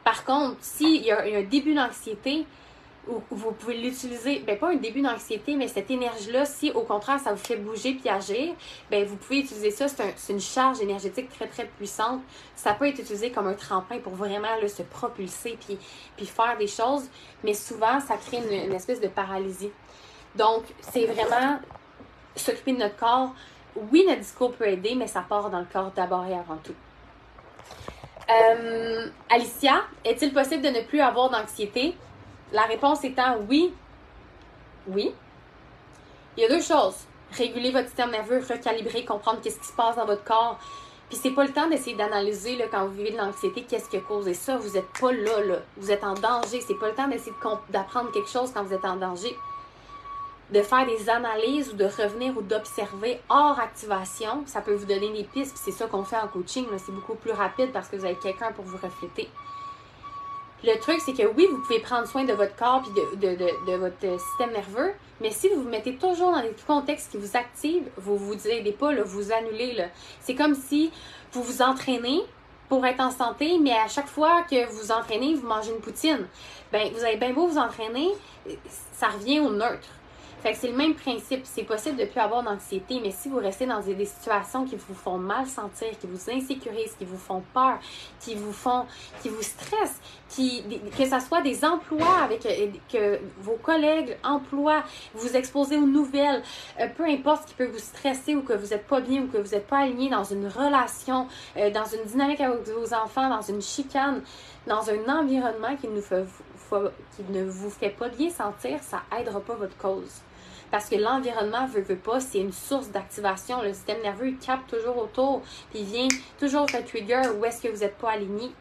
Par 0.06 0.24
contre, 0.24 0.58
s'il 0.62 1.04
y 1.04 1.12
a 1.12 1.22
un 1.24 1.42
début 1.42 1.74
d'anxiété, 1.74 2.46
vous 3.08 3.52
pouvez 3.52 3.78
l'utiliser, 3.78 4.40
ben 4.46 4.58
pas 4.58 4.72
un 4.72 4.76
début 4.76 5.02
d'anxiété, 5.02 5.56
mais 5.56 5.68
cette 5.68 5.90
énergie-là, 5.90 6.46
si 6.46 6.72
au 6.72 6.82
contraire 6.82 7.20
ça 7.20 7.32
vous 7.32 7.44
fait 7.44 7.56
bouger 7.58 7.96
puis 7.96 8.08
agir, 8.08 8.54
ben 8.92 9.04
vous 9.04 9.16
pouvez 9.16 9.40
utiliser 9.40 9.72
ça. 9.72 9.88
C'est 9.88 10.34
une 10.34 10.40
charge 10.40 10.80
énergétique 10.80 11.30
très 11.30 11.48
très 11.48 11.66
puissante. 11.66 12.22
Ça 12.56 12.74
peut 12.74 12.88
être 12.88 13.00
utilisé 13.00 13.32
comme 13.32 13.48
un 13.48 13.56
tremplin 13.56 13.98
pour 13.98 14.14
vraiment 14.14 14.48
se 14.68 14.84
propulser 14.84 15.58
puis, 15.66 15.78
puis 16.16 16.28
faire 16.28 16.56
des 16.58 16.68
choses, 16.68 17.06
mais 17.44 17.56
souvent 17.56 18.00
ça 18.00 18.18
crée 18.18 18.38
une, 18.38 18.74
espèce 18.74 19.02
de 19.02 19.08
paralysie. 19.08 19.72
Donc 20.36 20.66
c'est 20.82 21.06
vraiment 21.06 21.60
s'occuper 22.36 22.74
de 22.74 22.80
notre 22.80 22.96
corps. 22.96 23.34
Oui, 23.92 24.06
notre 24.08 24.22
discours 24.22 24.54
peut 24.54 24.68
aider, 24.68 24.94
mais 24.96 25.08
ça 25.08 25.26
part 25.28 25.50
dans 25.50 25.60
le 25.60 25.68
corps 25.72 25.92
d'abord 25.96 26.26
et 26.26 26.34
avant 26.34 26.58
tout. 26.64 26.76
Euh, 28.30 29.08
Alicia, 29.30 29.84
est-il 30.04 30.34
possible 30.34 30.64
de 30.64 30.70
ne 30.70 30.82
plus 30.82 31.00
avoir 31.00 31.30
d'anxiété? 31.30 31.96
La 32.52 32.64
réponse 32.64 33.04
étant 33.04 33.38
oui. 33.50 33.74
Oui. 34.88 35.14
Il 36.38 36.44
y 36.44 36.46
a 36.46 36.50
deux 36.50 36.62
choses. 36.62 36.96
Réguler 37.32 37.72
votre 37.72 37.88
système 37.88 38.12
nerveux, 38.12 38.44
recalibrer, 38.48 39.06
comprendre 39.06 39.42
qu'est-ce 39.42 39.60
qui 39.60 39.68
se 39.68 39.74
passe 39.74 39.96
dans 39.96 40.06
votre 40.06 40.24
corps. 40.24 40.60
Puis 41.10 41.20
c'est 41.22 41.32
pas 41.32 41.44
le 41.46 41.52
temps 41.52 41.68
d'essayer 41.68 41.96
d'analyser 41.96 42.58
quand 42.72 42.86
vous 42.86 42.94
vivez 42.94 43.12
de 43.12 43.18
l'anxiété, 43.18 43.64
qu'est-ce 43.64 43.90
qui 43.90 43.98
a 43.98 44.02
causé 44.02 44.34
ça. 44.34 44.58
Vous 44.58 44.74
n'êtes 44.74 44.92
pas 45.00 45.12
là, 45.12 45.42
là. 45.44 45.58
Vous 45.78 45.92
êtes 45.92 46.04
en 46.04 46.14
danger. 46.14 46.62
C'est 46.62 46.80
pas 46.80 46.90
le 46.90 46.96
temps 46.96 47.08
d'essayer 47.08 47.34
d'apprendre 47.70 48.12
quelque 48.12 48.30
chose 48.30 48.52
quand 48.54 48.64
vous 48.64 48.74
êtes 48.74 48.86
en 48.86 48.96
danger. 48.96 49.36
De 50.52 50.62
faire 50.62 50.86
des 50.86 51.10
analyses 51.10 51.74
ou 51.74 51.76
de 51.76 51.86
revenir 51.86 52.38
ou 52.38 52.42
d'observer 52.42 53.20
hors 53.30 53.60
activation, 53.60 54.44
ça 54.46 54.62
peut 54.62 54.76
vous 54.76 54.86
donner 54.86 55.12
des 55.12 55.24
pistes. 55.24 55.58
c'est 55.58 55.72
ça 55.72 55.88
qu'on 55.88 56.04
fait 56.04 56.18
en 56.18 56.28
coaching. 56.28 56.66
C'est 56.78 56.92
beaucoup 56.92 57.16
plus 57.16 57.32
rapide 57.32 57.72
parce 57.72 57.88
que 57.88 57.96
vous 57.96 58.06
avez 58.06 58.18
quelqu'un 58.18 58.52
pour 58.52 58.64
vous 58.64 58.78
refléter. 58.78 59.28
Le 60.64 60.80
truc, 60.80 61.00
c'est 61.00 61.14
que 61.14 61.28
oui, 61.28 61.48
vous 61.50 61.60
pouvez 61.60 61.80
prendre 61.80 62.08
soin 62.08 62.24
de 62.24 62.34
votre 62.34 62.56
corps 62.56 62.84
et 62.88 63.18
de, 63.18 63.76
votre 63.76 64.20
système 64.20 64.52
nerveux, 64.52 64.94
mais 65.22 65.30
si 65.30 65.50
vous 65.50 65.62
vous 65.62 65.70
mettez 65.70 65.96
toujours 65.96 66.32
dans 66.32 66.42
des 66.42 66.56
contextes 66.66 67.12
qui 67.12 67.18
vous 67.18 67.38
activent, 67.38 67.88
vous 67.98 68.18
vous 68.18 68.48
aidez 68.48 68.72
pas, 68.72 68.92
vous 69.04 69.32
annulez. 69.32 69.86
C'est 70.22 70.34
comme 70.34 70.56
si 70.56 70.92
vous 71.34 71.44
vous 71.44 71.62
entraînez 71.62 72.22
pour 72.68 72.84
être 72.86 73.00
en 73.00 73.12
santé, 73.12 73.60
mais 73.62 73.74
à 73.74 73.88
chaque 73.88 74.08
fois 74.08 74.42
que 74.50 74.66
vous 74.72 74.92
entraînez, 74.92 75.36
vous 75.36 75.46
mangez 75.46 75.72
une 75.72 75.82
poutine. 75.82 76.26
Ben, 76.72 76.92
vous 76.94 77.04
avez 77.04 77.18
bien 77.18 77.34
beau 77.34 77.48
vous 77.48 77.60
entraîner, 77.60 78.10
ça 78.94 79.10
revient 79.10 79.42
au 79.42 79.52
neutre. 79.52 79.88
Fait 80.42 80.52
que 80.52 80.58
c'est 80.58 80.68
le 80.68 80.78
même 80.78 80.94
principe. 80.94 81.42
C'est 81.44 81.64
possible 81.64 81.98
de 81.98 82.04
ne 82.04 82.08
plus 82.08 82.20
avoir 82.20 82.44
d'anxiété, 82.44 83.00
mais 83.02 83.12
si 83.12 83.30
vous 83.30 83.38
restez 83.38 83.66
dans 83.66 83.80
des, 83.80 84.06
situations 84.06 84.66
qui 84.66 84.76
vous 84.76 84.94
font 84.94 85.18
mal 85.18 85.48
sentir, 85.48 85.88
qui 86.00 86.08
vous 86.08 86.30
insécurisent, 86.30 86.96
qui 86.98 87.06
vous 87.06 87.18
font 87.18 87.42
peur, 87.54 87.80
qui 88.20 88.36
vous 88.36 88.54
font, 88.54 88.86
qui 89.22 89.30
vous 89.30 89.42
stressent, 89.42 90.00
qui, 90.30 90.64
que 90.98 91.06
ce 91.06 91.20
soit 91.20 91.42
des 91.42 91.64
emplois 91.66 92.20
avec 92.24 92.46
euh, 92.46 92.68
que 92.92 93.20
vos 93.40 93.56
collègues 93.56 94.18
emploient, 94.24 94.84
vous 95.14 95.36
exposez 95.36 95.78
aux 95.78 95.88
nouvelles, 95.88 96.44
euh, 96.80 96.88
peu 96.96 97.06
importe 97.06 97.44
ce 97.44 97.48
qui 97.48 97.54
peut 97.56 97.68
vous 97.68 97.80
stresser 97.80 98.36
ou 98.36 98.42
que 98.42 98.54
vous 98.54 98.68
n'êtes 98.68 98.88
pas 98.88 99.02
bien 99.02 99.24
ou 99.24 99.28
que 99.28 99.38
vous 99.38 99.52
n'êtes 99.52 99.68
pas 99.68 99.80
aligné 99.80 100.10
dans 100.10 100.24
une 100.24 100.48
relation, 100.48 101.28
euh, 101.58 101.70
dans 101.72 101.86
une 101.86 102.04
dynamique 102.06 102.42
avec 102.42 102.68
vos 102.68 102.94
enfants, 102.94 103.30
dans 103.30 103.42
une 103.42 103.62
chicane, 103.62 104.22
dans 104.68 104.90
un 104.90 105.20
environnement 105.20 105.76
qui 105.76 105.88
qui 107.16 107.24
ne 107.32 107.44
vous 107.44 107.70
fait 107.70 107.90
pas 107.90 108.10
bien 108.10 108.30
sentir, 108.30 108.82
ça 108.82 109.02
aidera 109.18 109.40
pas 109.40 109.56
votre 109.56 109.78
cause. 109.78 110.22
Parce 110.72 110.90
que 110.90 110.96
l'environnement 110.96 111.68
veut, 111.68 111.82
veut 111.82 111.96
pas, 111.96 112.20
c'est 112.20 112.40
une 112.40 112.52
source 112.52 112.90
d'activation. 112.90 113.62
Le 113.62 113.74
système 113.74 114.02
nerveux 114.02 114.34
capte 114.46 114.70
toujours 114.70 114.98
autour, 114.98 115.42
puis 115.70 115.80
il 115.80 115.86
vient 115.86 116.08
toujours 116.40 116.70
faire 116.70 116.84
trigger 116.84 117.22
où 117.38 117.46
est-ce 117.46 117.62
que 117.62 117.68
vous 117.68 117.80
n'êtes 117.80 117.98
pas 117.98 118.12
aligné. 118.12 118.52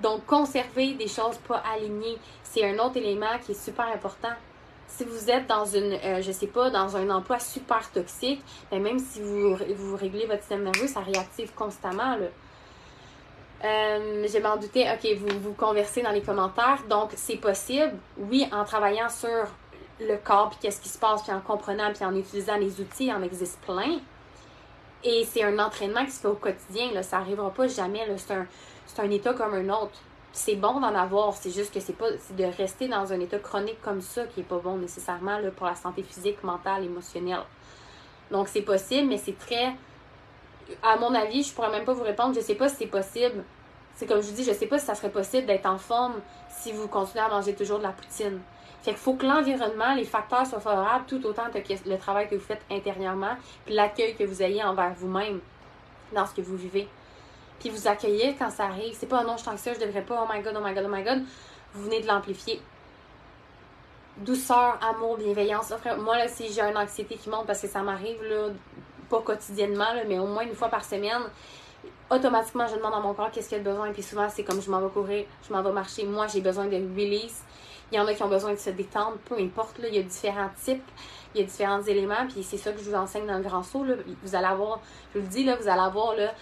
Donc, 0.00 0.26
conserver 0.26 0.94
des 0.94 1.08
choses 1.08 1.38
pas 1.46 1.62
alignées, 1.74 2.18
c'est 2.44 2.64
un 2.64 2.78
autre 2.78 2.96
élément 2.96 3.38
qui 3.44 3.52
est 3.52 3.64
super 3.64 3.86
important. 3.86 4.32
Si 4.86 5.04
vous 5.04 5.30
êtes 5.30 5.46
dans 5.46 5.64
une, 5.64 5.98
euh, 6.04 6.22
je 6.22 6.32
sais 6.32 6.46
pas, 6.46 6.70
dans 6.70 6.96
un 6.96 7.10
emploi 7.10 7.38
super 7.38 7.90
toxique, 7.90 8.42
ben 8.70 8.82
même 8.82 8.98
si 8.98 9.20
vous, 9.20 9.54
vous 9.54 9.96
réglez 9.96 10.26
votre 10.26 10.40
système 10.40 10.64
nerveux, 10.64 10.86
ça 10.86 11.00
réactive 11.00 11.52
constamment. 11.54 12.16
Là. 12.16 12.26
Euh, 13.64 14.26
je 14.32 14.38
m'en 14.38 14.56
doutais, 14.56 14.86
ok, 14.92 15.18
vous 15.18 15.40
vous 15.40 15.52
conversez 15.52 16.02
dans 16.02 16.12
les 16.12 16.22
commentaires. 16.22 16.82
Donc, 16.88 17.10
c'est 17.16 17.36
possible, 17.36 17.94
oui, 18.16 18.48
en 18.52 18.64
travaillant 18.64 19.08
sur 19.08 19.46
le 20.00 20.16
corps, 20.16 20.50
puis 20.50 20.58
qu'est-ce 20.62 20.80
qui 20.80 20.88
se 20.88 20.98
passe, 20.98 21.22
puis 21.22 21.32
en 21.32 21.40
comprenant, 21.40 21.92
puis 21.92 22.04
en 22.04 22.14
utilisant 22.14 22.56
les 22.56 22.80
outils, 22.80 23.06
il 23.06 23.12
en 23.12 23.22
existe 23.22 23.58
plein. 23.60 23.98
Et 25.02 25.24
c'est 25.24 25.42
un 25.42 25.58
entraînement 25.58 26.04
qui 26.04 26.12
se 26.12 26.20
fait 26.20 26.28
au 26.28 26.34
quotidien, 26.34 26.92
là, 26.92 27.02
ça 27.02 27.18
n'arrivera 27.18 27.50
pas 27.50 27.66
jamais, 27.68 28.06
c'est 28.16 28.34
un, 28.34 28.46
un 28.98 29.10
état 29.10 29.34
comme 29.34 29.54
un 29.54 29.68
autre. 29.70 29.98
C'est 30.32 30.56
bon 30.56 30.78
d'en 30.80 30.94
avoir, 30.94 31.34
c'est 31.34 31.50
juste 31.50 31.72
que 31.72 31.80
c'est 31.80 31.96
pas 31.96 32.10
de 32.10 32.44
rester 32.56 32.86
dans 32.86 33.12
un 33.12 33.18
état 33.18 33.38
chronique 33.38 33.80
comme 33.82 34.00
ça 34.00 34.24
qui 34.26 34.40
est 34.40 34.44
pas 34.44 34.58
bon 34.58 34.76
nécessairement 34.76 35.38
pour 35.56 35.66
la 35.66 35.74
santé 35.74 36.02
physique, 36.02 36.44
mentale, 36.44 36.84
émotionnelle. 36.84 37.42
Donc 38.30 38.48
c'est 38.48 38.62
possible, 38.62 39.08
mais 39.08 39.18
c'est 39.18 39.38
très. 39.38 39.74
À 40.82 40.96
mon 40.96 41.14
avis, 41.14 41.42
je 41.42 41.52
pourrais 41.52 41.70
même 41.70 41.84
pas 41.84 41.92
vous 41.92 42.02
répondre, 42.02 42.34
je 42.34 42.40
sais 42.40 42.54
pas 42.54 42.68
si 42.68 42.76
c'est 42.76 42.86
possible. 42.86 43.44
C'est 43.94 44.06
comme 44.06 44.20
je 44.20 44.28
vous 44.28 44.34
dis, 44.34 44.44
je 44.44 44.52
sais 44.52 44.66
pas 44.66 44.78
si 44.78 44.86
ça 44.86 44.94
serait 44.94 45.10
possible 45.10 45.46
d'être 45.46 45.66
en 45.66 45.78
forme 45.78 46.20
si 46.48 46.72
vous 46.72 46.86
continuez 46.88 47.24
à 47.24 47.28
manger 47.28 47.54
toujours 47.54 47.78
de 47.78 47.82
la 47.84 47.90
poutine. 47.90 48.40
Fait 48.82 48.92
qu'il 48.92 48.98
faut 48.98 49.14
que 49.14 49.26
l'environnement, 49.26 49.94
les 49.94 50.04
facteurs 50.04 50.46
soient 50.46 50.60
favorables 50.60 51.04
tout 51.06 51.24
autant 51.26 51.50
que 51.52 51.58
le 51.88 51.98
travail 51.98 52.28
que 52.28 52.36
vous 52.36 52.44
faites 52.44 52.62
intérieurement, 52.70 53.36
puis 53.64 53.74
l'accueil 53.74 54.14
que 54.14 54.24
vous 54.24 54.42
ayez 54.42 54.62
envers 54.62 54.94
vous-même 54.94 55.40
dans 56.12 56.26
ce 56.26 56.34
que 56.34 56.40
vous 56.42 56.56
vivez. 56.56 56.88
Puis 57.58 57.70
vous 57.70 57.88
accueillez 57.88 58.36
quand 58.38 58.50
ça 58.50 58.66
arrive. 58.66 58.94
C'est 58.96 59.06
pas 59.06 59.22
oh 59.22 59.26
non, 59.26 59.36
je 59.36 59.42
suis 59.42 59.74
je 59.74 59.84
devrais 59.84 60.02
pas, 60.02 60.24
oh 60.24 60.32
my 60.32 60.40
god, 60.42 60.54
oh 60.56 60.64
my 60.64 60.74
god, 60.74 60.84
oh 60.86 60.94
my 60.94 61.02
god. 61.02 61.24
Vous 61.74 61.84
venez 61.84 62.00
de 62.00 62.06
l'amplifier. 62.06 62.62
Douceur, 64.18 64.78
amour, 64.80 65.16
bienveillance. 65.16 65.72
Moi, 65.98 66.18
là, 66.18 66.28
si 66.28 66.52
j'ai 66.52 66.62
une 66.62 66.76
anxiété 66.76 67.16
qui 67.16 67.28
monte 67.28 67.46
parce 67.46 67.60
que 67.60 67.68
ça 67.68 67.82
m'arrive, 67.82 68.22
là, 68.22 68.48
pas 69.08 69.20
quotidiennement, 69.20 69.92
là, 69.94 70.02
mais 70.06 70.18
au 70.18 70.26
moins 70.26 70.42
une 70.42 70.54
fois 70.54 70.68
par 70.68 70.84
semaine, 70.84 71.22
automatiquement, 72.10 72.66
je 72.66 72.76
demande 72.76 72.94
à 72.94 73.00
mon 73.00 73.14
corps 73.14 73.30
qu'est-ce 73.30 73.48
qu'il 73.48 73.58
a 73.58 73.60
besoin. 73.60 73.92
Puis 73.92 74.02
souvent, 74.02 74.28
c'est 74.28 74.44
comme 74.44 74.60
je 74.60 74.70
m'en 74.70 74.80
vais 74.80 74.88
courir, 74.88 75.24
je 75.46 75.52
m'en 75.52 75.62
vais 75.62 75.72
marcher. 75.72 76.04
Moi, 76.04 76.26
j'ai 76.26 76.40
besoin 76.40 76.66
de 76.66 76.76
release. 76.76 77.42
Il 77.90 77.96
y 77.96 78.00
en 78.00 78.06
a 78.06 78.14
qui 78.14 78.22
ont 78.22 78.28
besoin 78.28 78.52
de 78.52 78.58
se 78.58 78.70
détendre, 78.70 79.16
peu 79.24 79.38
importe. 79.38 79.78
Là, 79.78 79.88
il 79.88 79.94
y 79.94 79.98
a 79.98 80.02
différents 80.02 80.50
types, 80.62 80.84
il 81.34 81.40
y 81.40 81.44
a 81.44 81.46
différents 81.46 81.82
éléments. 81.82 82.26
Puis 82.28 82.42
c'est 82.42 82.58
ça 82.58 82.72
que 82.72 82.78
je 82.78 82.84
vous 82.84 82.94
enseigne 82.94 83.26
dans 83.26 83.38
le 83.38 83.42
grand 83.42 83.62
saut. 83.62 83.84
Là. 83.84 83.94
Vous 84.22 84.34
allez 84.34 84.46
avoir, 84.46 84.80
je 85.14 85.20
vous 85.20 85.24
le 85.24 85.30
dis, 85.30 85.44
là, 85.44 85.56
vous 85.56 85.68
allez 85.68 85.80
avoir 85.80 86.14
là, 86.14 86.32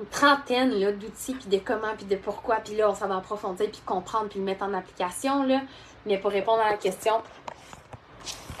une 0.00 0.06
trentaine 0.06 0.70
d'outils, 0.98 1.34
puis 1.34 1.48
de 1.48 1.58
comment, 1.58 1.94
puis 1.96 2.06
de 2.06 2.16
pourquoi. 2.16 2.56
Puis 2.56 2.76
là, 2.76 2.88
on 2.90 2.94
s'en 2.94 3.08
va 3.08 3.16
approfondir, 3.16 3.70
puis 3.70 3.82
comprendre, 3.84 4.28
puis 4.28 4.38
le 4.38 4.44
mettre 4.44 4.64
en 4.64 4.72
application. 4.72 5.44
Là. 5.44 5.60
Mais 6.06 6.18
pour 6.18 6.30
répondre 6.30 6.60
à 6.60 6.70
la 6.70 6.76
question, 6.76 7.14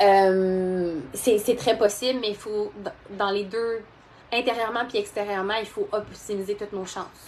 euh, 0.00 1.00
c'est 1.14 1.56
très 1.56 1.76
possible, 1.76 2.20
mais 2.20 2.30
il 2.30 2.36
faut, 2.36 2.72
dans 3.10 3.30
les 3.30 3.44
deux, 3.44 3.80
intérieurement 4.32 4.84
puis 4.88 4.98
extérieurement, 4.98 5.54
il 5.54 5.66
faut 5.66 5.88
optimiser 5.92 6.54
toutes 6.54 6.72
nos 6.72 6.86
chances. 6.86 7.26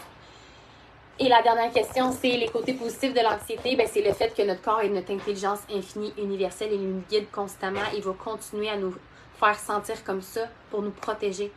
Et 1.18 1.28
la 1.28 1.42
dernière 1.42 1.70
question, 1.70 2.12
c'est 2.12 2.37
les 2.37 2.48
côtés 2.48 2.72
positifs 2.72 3.12
de 3.12 3.20
l'anxiété. 3.20 3.76
Ben, 3.76 3.87
c'est 3.87 4.00
le 4.00 4.12
fait 4.14 4.35
que 4.35 4.40
notre 4.40 4.62
corps 4.62 4.80
est 4.80 4.88
notre 4.88 5.12
intelligence 5.12 5.59
infinie, 5.70 6.14
universelle 6.16 6.72
et 6.72 6.78
nous 6.78 7.02
guide 7.11 7.30
constamment. 7.30 7.80
Il 7.94 8.02
va 8.02 8.12
continuer 8.12 8.70
à 8.70 8.76
nous 8.76 8.94
faire 9.38 9.59
sentir 9.59 10.02
comme 10.02 10.22
ça 10.22 10.48
pour 10.70 10.80
nous 10.80 10.92
protéger. 10.92 11.52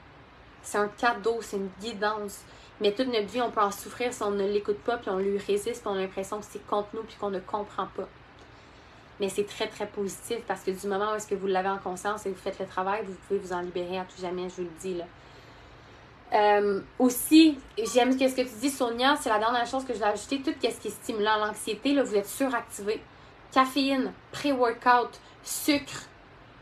C'est 0.62 0.78
un 0.78 0.90
cadeau, 0.90 1.38
c'est 1.42 1.56
une 1.58 1.70
guidance. 1.80 2.42
Mais 2.82 2.92
toute 2.92 3.08
notre 3.08 3.28
vie, 3.28 3.42
on 3.42 3.52
peut 3.52 3.62
en 3.62 3.72
souffrir 3.72 4.12
si 4.12 4.22
on 4.24 4.32
ne 4.32 4.46
l'écoute 4.46 4.80
pas, 4.80 4.98
puis 4.98 5.10
on 5.10 5.20
lui 5.20 5.38
résiste, 5.38 5.82
puis 5.82 5.86
on 5.86 5.96
a 5.96 6.02
l'impression 6.02 6.40
que 6.40 6.46
c'est 6.50 6.66
contre 6.68 6.90
nous, 6.94 7.04
puis 7.04 7.16
qu'on 7.16 7.30
ne 7.30 7.40
comprend 7.40 7.88
pas. 7.96 8.10
Mais 9.20 9.30
c'est 9.30 9.46
très, 9.46 9.68
très 9.68 9.88
positif 9.88 10.40
parce 10.48 10.62
que 10.62 10.72
du 10.72 10.88
moment 10.88 11.12
où 11.12 11.16
est-ce 11.16 11.28
que 11.28 11.36
vous 11.36 11.48
l'avez 11.48 11.70
en 11.70 11.78
conscience 11.78 12.26
et 12.26 12.30
vous 12.30 12.36
faites 12.36 12.60
le 12.60 12.66
travail, 12.66 13.04
vous 13.06 13.14
pouvez 13.28 13.40
vous 13.40 13.54
en 13.54 13.62
libérer 13.62 14.00
à 14.00 14.04
tout 14.04 14.20
jamais, 14.20 14.50
je 14.50 14.56
vous 14.56 14.64
le 14.64 14.80
dis. 14.82 14.96
Là. 14.96 15.06
Euh, 16.34 16.82
aussi, 16.98 17.60
j'aime 17.78 18.12
ce 18.12 18.36
que 18.36 18.42
tu 18.42 18.56
dis, 18.60 18.70
Sonia, 18.70 19.16
c'est 19.22 19.30
la 19.30 19.38
dernière 19.38 19.68
chose 19.68 19.86
que 19.86 19.94
je 19.94 20.00
vais 20.00 20.06
ajouter. 20.06 20.42
Tout 20.42 20.52
ce 20.60 20.80
qui 20.80 20.88
est 20.88 20.90
stimulant 20.90 21.38
l'anxiété, 21.38 22.02
vous 22.02 22.16
êtes 22.16 22.28
suractivé. 22.28 23.02
Caféine, 23.52 24.12
pré-workout, 24.32 25.20
sucre. 25.44 26.08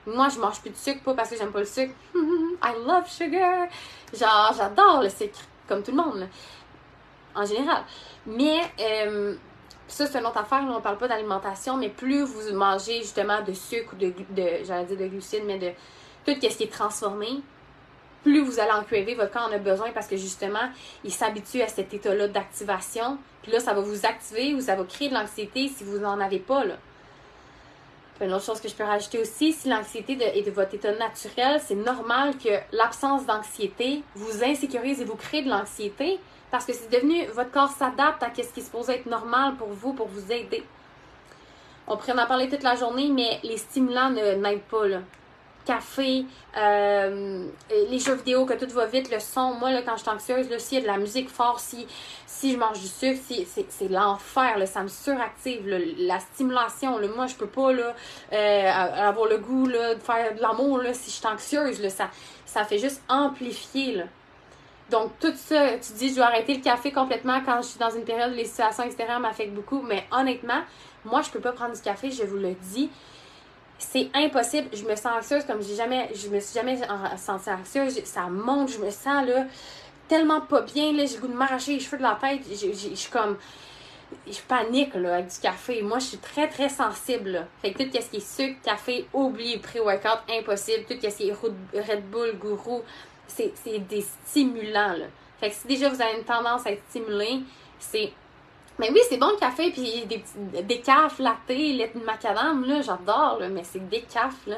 Moi, 0.05 0.27
je 0.29 0.39
mange 0.39 0.59
plus 0.59 0.71
de 0.71 0.75
sucre, 0.75 1.01
pas 1.03 1.13
parce 1.13 1.29
que 1.29 1.37
j'aime 1.37 1.51
pas 1.51 1.59
le 1.59 1.65
sucre. 1.65 1.93
I 2.15 2.73
love 2.85 3.07
sugar. 3.07 3.67
Genre, 4.13 4.53
j'adore 4.57 5.01
le 5.03 5.09
sucre, 5.09 5.39
comme 5.69 5.83
tout 5.83 5.91
le 5.91 5.97
monde, 5.97 6.27
en 7.33 7.45
général. 7.45 7.83
Mais, 8.25 8.59
euh, 8.79 9.35
ça, 9.93 10.07
c'est 10.07 10.17
une 10.19 10.25
autre 10.25 10.37
affaire. 10.37 10.65
Là, 10.65 10.73
on 10.77 10.81
parle 10.81 10.97
pas 10.97 11.07
d'alimentation, 11.07 11.77
mais 11.77 11.89
plus 11.89 12.23
vous 12.23 12.53
mangez 12.53 13.01
justement 13.01 13.41
de 13.41 13.53
sucre 13.53 13.93
ou 13.93 13.97
de, 13.97 14.13
j'allais 14.63 14.85
dire 14.85 14.97
de 14.97 15.07
glucides, 15.07 15.43
mais 15.45 15.57
de 15.57 15.71
tout 16.25 16.39
ce 16.39 16.57
qui 16.57 16.63
est 16.63 16.71
transformé, 16.71 17.41
plus 18.23 18.41
vous 18.41 18.59
allez 18.59 18.71
en 18.71 18.83
craver, 18.83 19.15
votre 19.15 19.31
corps 19.31 19.49
en 19.49 19.53
a 19.53 19.57
besoin 19.57 19.91
parce 19.91 20.07
que 20.07 20.15
justement, 20.15 20.69
il 21.03 21.11
s'habitue 21.11 21.61
à 21.61 21.67
cet 21.67 21.93
état-là 21.93 22.27
d'activation. 22.27 23.17
Puis 23.41 23.51
là, 23.51 23.59
ça 23.59 23.73
va 23.73 23.81
vous 23.81 24.05
activer 24.05 24.53
ou 24.53 24.61
ça 24.61 24.75
va 24.75 24.83
créer 24.83 25.09
de 25.09 25.15
l'anxiété 25.15 25.67
si 25.67 25.83
vous 25.83 25.97
n'en 25.97 26.19
avez 26.19 26.39
pas. 26.39 26.63
Là. 26.63 26.75
Puis 28.15 28.27
une 28.27 28.33
autre 28.33 28.45
chose 28.45 28.61
que 28.61 28.67
je 28.67 28.75
peux 28.75 28.83
rajouter 28.83 29.19
aussi, 29.19 29.51
si 29.51 29.67
l'anxiété 29.67 30.13
est 30.37 30.43
de 30.43 30.51
votre 30.51 30.75
état 30.75 30.93
naturel, 30.93 31.59
c'est 31.65 31.75
normal 31.75 32.37
que 32.37 32.49
l'absence 32.71 33.25
d'anxiété 33.25 34.03
vous 34.13 34.43
insécurise 34.43 35.01
et 35.01 35.05
vous 35.05 35.15
crée 35.15 35.41
de 35.41 35.49
l'anxiété 35.49 36.19
parce 36.51 36.65
que 36.65 36.73
c'est 36.73 36.91
devenu, 36.91 37.25
votre 37.27 37.51
corps 37.51 37.71
s'adapte 37.71 38.21
à 38.21 38.27
ce 38.35 38.41
qui 38.53 38.59
est 38.59 38.63
supposé 38.63 38.93
être 38.93 39.05
normal 39.05 39.55
pour 39.55 39.69
vous, 39.69 39.93
pour 39.93 40.07
vous 40.07 40.31
aider. 40.31 40.63
On 41.87 41.97
pourrait 41.97 42.19
en 42.19 42.27
parler 42.27 42.49
toute 42.49 42.63
la 42.63 42.75
journée, 42.75 43.09
mais 43.09 43.39
les 43.43 43.57
stimulants 43.57 44.11
n'aident 44.11 44.61
pas. 44.69 44.87
Là 44.87 44.99
café, 45.65 46.25
euh, 46.57 47.45
les 47.89 47.99
jeux 47.99 48.15
vidéo, 48.15 48.45
que 48.45 48.53
tout 48.53 48.71
va 48.73 48.85
vite, 48.85 49.11
le 49.11 49.19
son. 49.19 49.53
Moi, 49.53 49.71
là, 49.71 49.81
quand 49.81 49.95
je 49.97 50.01
suis 50.01 50.09
anxieuse, 50.09 50.57
s'il 50.57 50.77
y 50.77 50.81
a 50.81 50.83
de 50.83 50.87
la 50.87 50.97
musique 50.97 51.29
forte, 51.29 51.59
si, 51.59 51.87
je 52.51 52.57
mange 52.57 52.79
du 52.79 52.87
sucre, 52.87 53.19
c'est 53.69 53.89
l'enfer, 53.89 54.67
ça 54.67 54.83
me 54.83 54.87
suractive. 54.87 55.67
la 55.67 56.19
stimulation, 56.19 56.99
moi, 57.15 57.27
je 57.27 57.35
peux 57.35 57.47
pas 57.47 57.71
euh, 57.71 58.71
avoir 58.71 59.27
le 59.27 59.37
goût 59.37 59.67
de 59.67 59.95
faire 60.03 60.35
de 60.35 60.41
l'amour 60.41 60.81
si 60.93 61.11
je 61.11 61.15
suis 61.15 61.27
anxieuse. 61.27 61.87
Ça 62.45 62.65
fait 62.65 62.79
juste 62.79 63.01
amplifier. 63.07 64.03
Là. 64.89 64.99
Donc, 64.99 65.11
tout 65.19 65.33
ça, 65.35 65.71
tu 65.77 65.93
dis, 65.93 66.09
je 66.09 66.15
dois 66.15 66.25
arrêter 66.25 66.55
le 66.55 66.61
café 66.61 66.91
complètement 66.91 67.41
quand 67.45 67.61
je 67.61 67.67
suis 67.67 67.79
dans 67.79 67.89
une 67.89 68.03
période 68.03 68.31
où 68.31 68.35
les 68.35 68.45
situations 68.45 68.83
extérieures 68.83 69.19
m'affectent 69.19 69.53
beaucoup. 69.53 69.81
Mais 69.81 70.05
honnêtement, 70.11 70.61
moi, 71.05 71.21
je 71.21 71.29
peux 71.29 71.39
pas 71.39 71.51
prendre 71.51 71.73
du 71.75 71.81
café, 71.81 72.11
je 72.11 72.23
vous 72.23 72.37
le 72.37 72.53
dis 72.73 72.89
c'est 73.83 74.09
impossible. 74.13 74.69
Je 74.73 74.83
me 74.83 74.95
sens 74.95 75.07
anxieuse 75.17 75.43
comme 75.45 75.61
j'ai 75.61 75.75
jamais, 75.75 76.09
je 76.13 76.29
me 76.29 76.39
suis 76.39 76.53
jamais 76.53 76.77
sentie 77.17 77.49
anxieuse. 77.49 78.03
Ça 78.03 78.27
monte, 78.27 78.69
je 78.69 78.77
me 78.77 78.89
sens 78.91 79.25
là 79.25 79.45
tellement 80.07 80.41
pas 80.41 80.61
bien. 80.61 80.93
Là, 80.93 81.05
j'ai 81.05 81.15
le 81.15 81.21
goût 81.21 81.27
de 81.27 81.33
m'arracher 81.33 81.73
les 81.73 81.79
cheveux 81.79 81.97
de 81.97 82.03
la 82.03 82.17
tête. 82.19 82.41
Je 82.49 82.95
suis 82.95 83.11
comme, 83.11 83.37
je 84.27 84.39
panique 84.47 84.93
là, 84.95 85.15
avec 85.15 85.27
du 85.27 85.39
café. 85.39 85.81
Moi, 85.81 85.99
je 85.99 86.05
suis 86.05 86.17
très 86.17 86.47
très 86.47 86.69
sensible. 86.69 87.47
Fait 87.61 87.71
que 87.71 87.83
tout 87.83 87.89
ce 87.93 88.09
qui 88.09 88.17
est 88.17 88.19
sucre, 88.19 88.61
café, 88.61 89.07
oublie, 89.13 89.57
pré-workout, 89.57 90.19
impossible. 90.29 90.83
Tout 90.87 90.95
ce 91.01 91.07
qui 91.07 91.29
est 91.29 91.33
Red 91.33 92.03
Bull, 92.11 92.37
gourou, 92.37 92.83
c'est 93.35 93.79
des 93.79 94.01
stimulants. 94.01 94.93
Là. 94.93 95.05
Fait 95.39 95.49
que 95.49 95.55
si 95.55 95.67
déjà 95.67 95.89
vous 95.89 96.01
avez 96.01 96.17
une 96.17 96.23
tendance 96.23 96.65
à 96.65 96.71
être 96.71 96.83
stimulé, 96.89 97.41
c'est 97.79 98.13
mais 98.79 98.89
oui, 98.89 99.01
c'est 99.07 99.17
bon 99.17 99.29
le 99.29 99.37
café, 99.37 99.69
puis 99.69 100.05
des 100.07 100.17
petits 100.17 100.63
décaf, 100.63 101.19
latte, 101.19 101.37
lait 101.49 101.91
de 101.93 102.03
macadam, 102.03 102.65
là, 102.65 102.81
j'adore, 102.81 103.37
là, 103.39 103.47
mais 103.47 103.63
c'est 103.63 103.87
décaf, 103.87 104.33
là. 104.47 104.55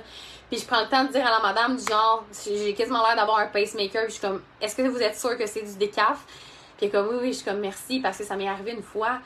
Puis 0.49 0.59
je 0.59 0.65
prends 0.65 0.81
le 0.81 0.87
temps 0.87 1.03
de 1.03 1.11
dire 1.11 1.25
à 1.25 1.29
la 1.29 1.39
madame, 1.41 1.75
du 1.75 1.83
genre, 1.83 2.23
j'ai 2.45 2.73
quasiment 2.73 3.05
l'air 3.05 3.17
d'avoir 3.17 3.39
un 3.39 3.47
pacemaker, 3.47 4.03
je 4.05 4.11
suis 4.11 4.21
comme, 4.21 4.41
est-ce 4.61 4.77
que 4.77 4.83
vous 4.83 5.01
êtes 5.01 5.19
sûr 5.19 5.37
que 5.37 5.45
c'est 5.45 5.63
du 5.63 5.75
décaf? 5.77 6.25
Puis 6.77 6.89
comme, 6.89 7.09
oui, 7.09 7.15
oui, 7.21 7.27
je 7.33 7.37
suis 7.39 7.45
comme, 7.45 7.59
merci, 7.59 7.99
parce 7.99 8.17
que 8.17 8.23
ça 8.23 8.37
m'est 8.37 8.47
arrivé 8.47 8.71
une 8.71 8.83
fois, 8.83 9.19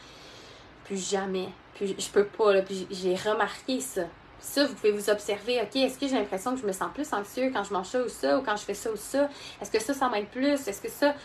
puis 0.85 0.97
jamais. 0.97 1.49
Puis 1.75 1.95
je 1.99 2.09
peux 2.09 2.25
pas, 2.25 2.53
là, 2.53 2.63
puis 2.63 2.87
j'ai 2.89 3.13
remarqué 3.13 3.79
ça. 3.79 4.03
Ça, 4.39 4.65
vous 4.65 4.73
pouvez 4.75 4.91
vous 4.91 5.09
observer, 5.09 5.61
OK, 5.61 5.75
est-ce 5.75 5.97
que 5.97 6.07
j'ai 6.07 6.15
l'impression 6.15 6.53
que 6.53 6.61
je 6.61 6.65
me 6.65 6.71
sens 6.71 6.89
plus 6.93 7.11
anxieux 7.11 7.51
quand 7.51 7.63
je 7.63 7.73
mange 7.73 7.87
ça 7.87 8.01
ou 8.01 8.07
ça, 8.07 8.37
ou 8.37 8.43
quand 8.43 8.55
je 8.55 8.63
fais 8.63 8.73
ça 8.73 8.91
ou 8.91 8.95
ça? 8.95 9.29
Est-ce 9.61 9.71
que 9.71 9.79
ça, 9.79 9.93
ça 9.93 10.09
m'aide 10.09 10.27
plus? 10.27 10.67
Est-ce 10.67 10.81
que 10.81 10.89
ça, 10.89 11.15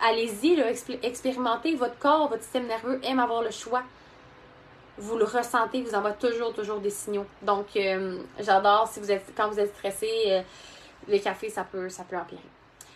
allez-y, 0.00 0.60
expérimentez. 1.02 1.74
Votre 1.76 1.98
corps, 1.98 2.28
votre 2.28 2.42
système 2.42 2.66
nerveux 2.66 3.00
aime 3.04 3.20
avoir 3.20 3.42
le 3.42 3.50
choix. 3.50 3.82
Vous 4.98 5.16
le 5.16 5.24
ressentez, 5.24 5.82
vous 5.82 5.94
envoie 5.94 6.12
toujours, 6.12 6.52
toujours 6.52 6.80
des 6.80 6.90
signaux. 6.90 7.26
Donc, 7.42 7.68
euh, 7.76 8.18
j'adore 8.38 8.88
si 8.88 9.00
vous 9.00 9.10
êtes, 9.10 9.32
quand 9.36 9.48
vous 9.48 9.58
êtes 9.58 9.74
stressé, 9.74 10.10
euh, 10.26 10.42
le 11.08 11.18
café, 11.18 11.48
ça 11.48 11.64
peut, 11.64 11.88
ça 11.88 12.04
peut 12.04 12.16
empirer. 12.16 12.42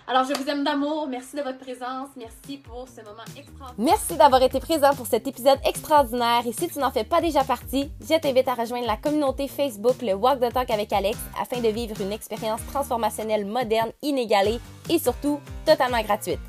Alors, 0.06 0.24
je 0.24 0.34
vous 0.34 0.46
aime 0.50 0.64
d'amour. 0.64 1.06
Merci 1.08 1.34
de 1.34 1.40
votre 1.40 1.58
présence. 1.58 2.08
Merci 2.16 2.58
pour 2.58 2.86
ce 2.86 3.00
moment 3.00 3.24
extraordinaire. 3.38 3.74
Merci 3.78 4.16
d'avoir 4.16 4.42
été 4.42 4.60
présent 4.60 4.94
pour 4.94 5.06
cet 5.06 5.26
épisode 5.26 5.58
extraordinaire. 5.66 6.42
Et 6.46 6.52
si 6.52 6.68
tu 6.68 6.78
n'en 6.78 6.90
fais 6.90 7.04
pas 7.04 7.22
déjà 7.22 7.42
partie, 7.42 7.90
je 8.02 8.18
t'invite 8.18 8.46
à 8.46 8.54
rejoindre 8.54 8.86
la 8.86 8.98
communauté 8.98 9.48
Facebook, 9.48 10.02
le 10.02 10.12
Walk 10.12 10.40
the 10.40 10.52
Talk 10.52 10.70
avec 10.70 10.92
Alex, 10.92 11.18
afin 11.40 11.58
de 11.62 11.68
vivre 11.68 11.98
une 12.02 12.12
expérience 12.12 12.60
transformationnelle 12.70 13.46
moderne, 13.46 13.92
inégalée 14.02 14.60
et 14.90 14.98
surtout 14.98 15.40
totalement 15.64 16.02
gratuite. 16.02 16.40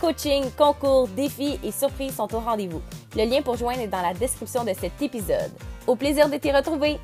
Coaching, 0.00 0.50
concours, 0.58 1.06
défis 1.08 1.60
et 1.62 1.70
surprises 1.70 2.16
sont 2.16 2.34
au 2.34 2.40
rendez-vous. 2.40 2.82
Le 3.16 3.26
lien 3.26 3.42
pour 3.42 3.56
joindre 3.56 3.80
est 3.80 3.86
dans 3.86 4.02
la 4.02 4.12
description 4.12 4.64
de 4.64 4.72
cet 4.72 5.00
épisode. 5.00 5.52
Au 5.86 5.94
plaisir 5.94 6.28
de 6.28 6.36
t'y 6.36 6.50
retrouver! 6.50 6.98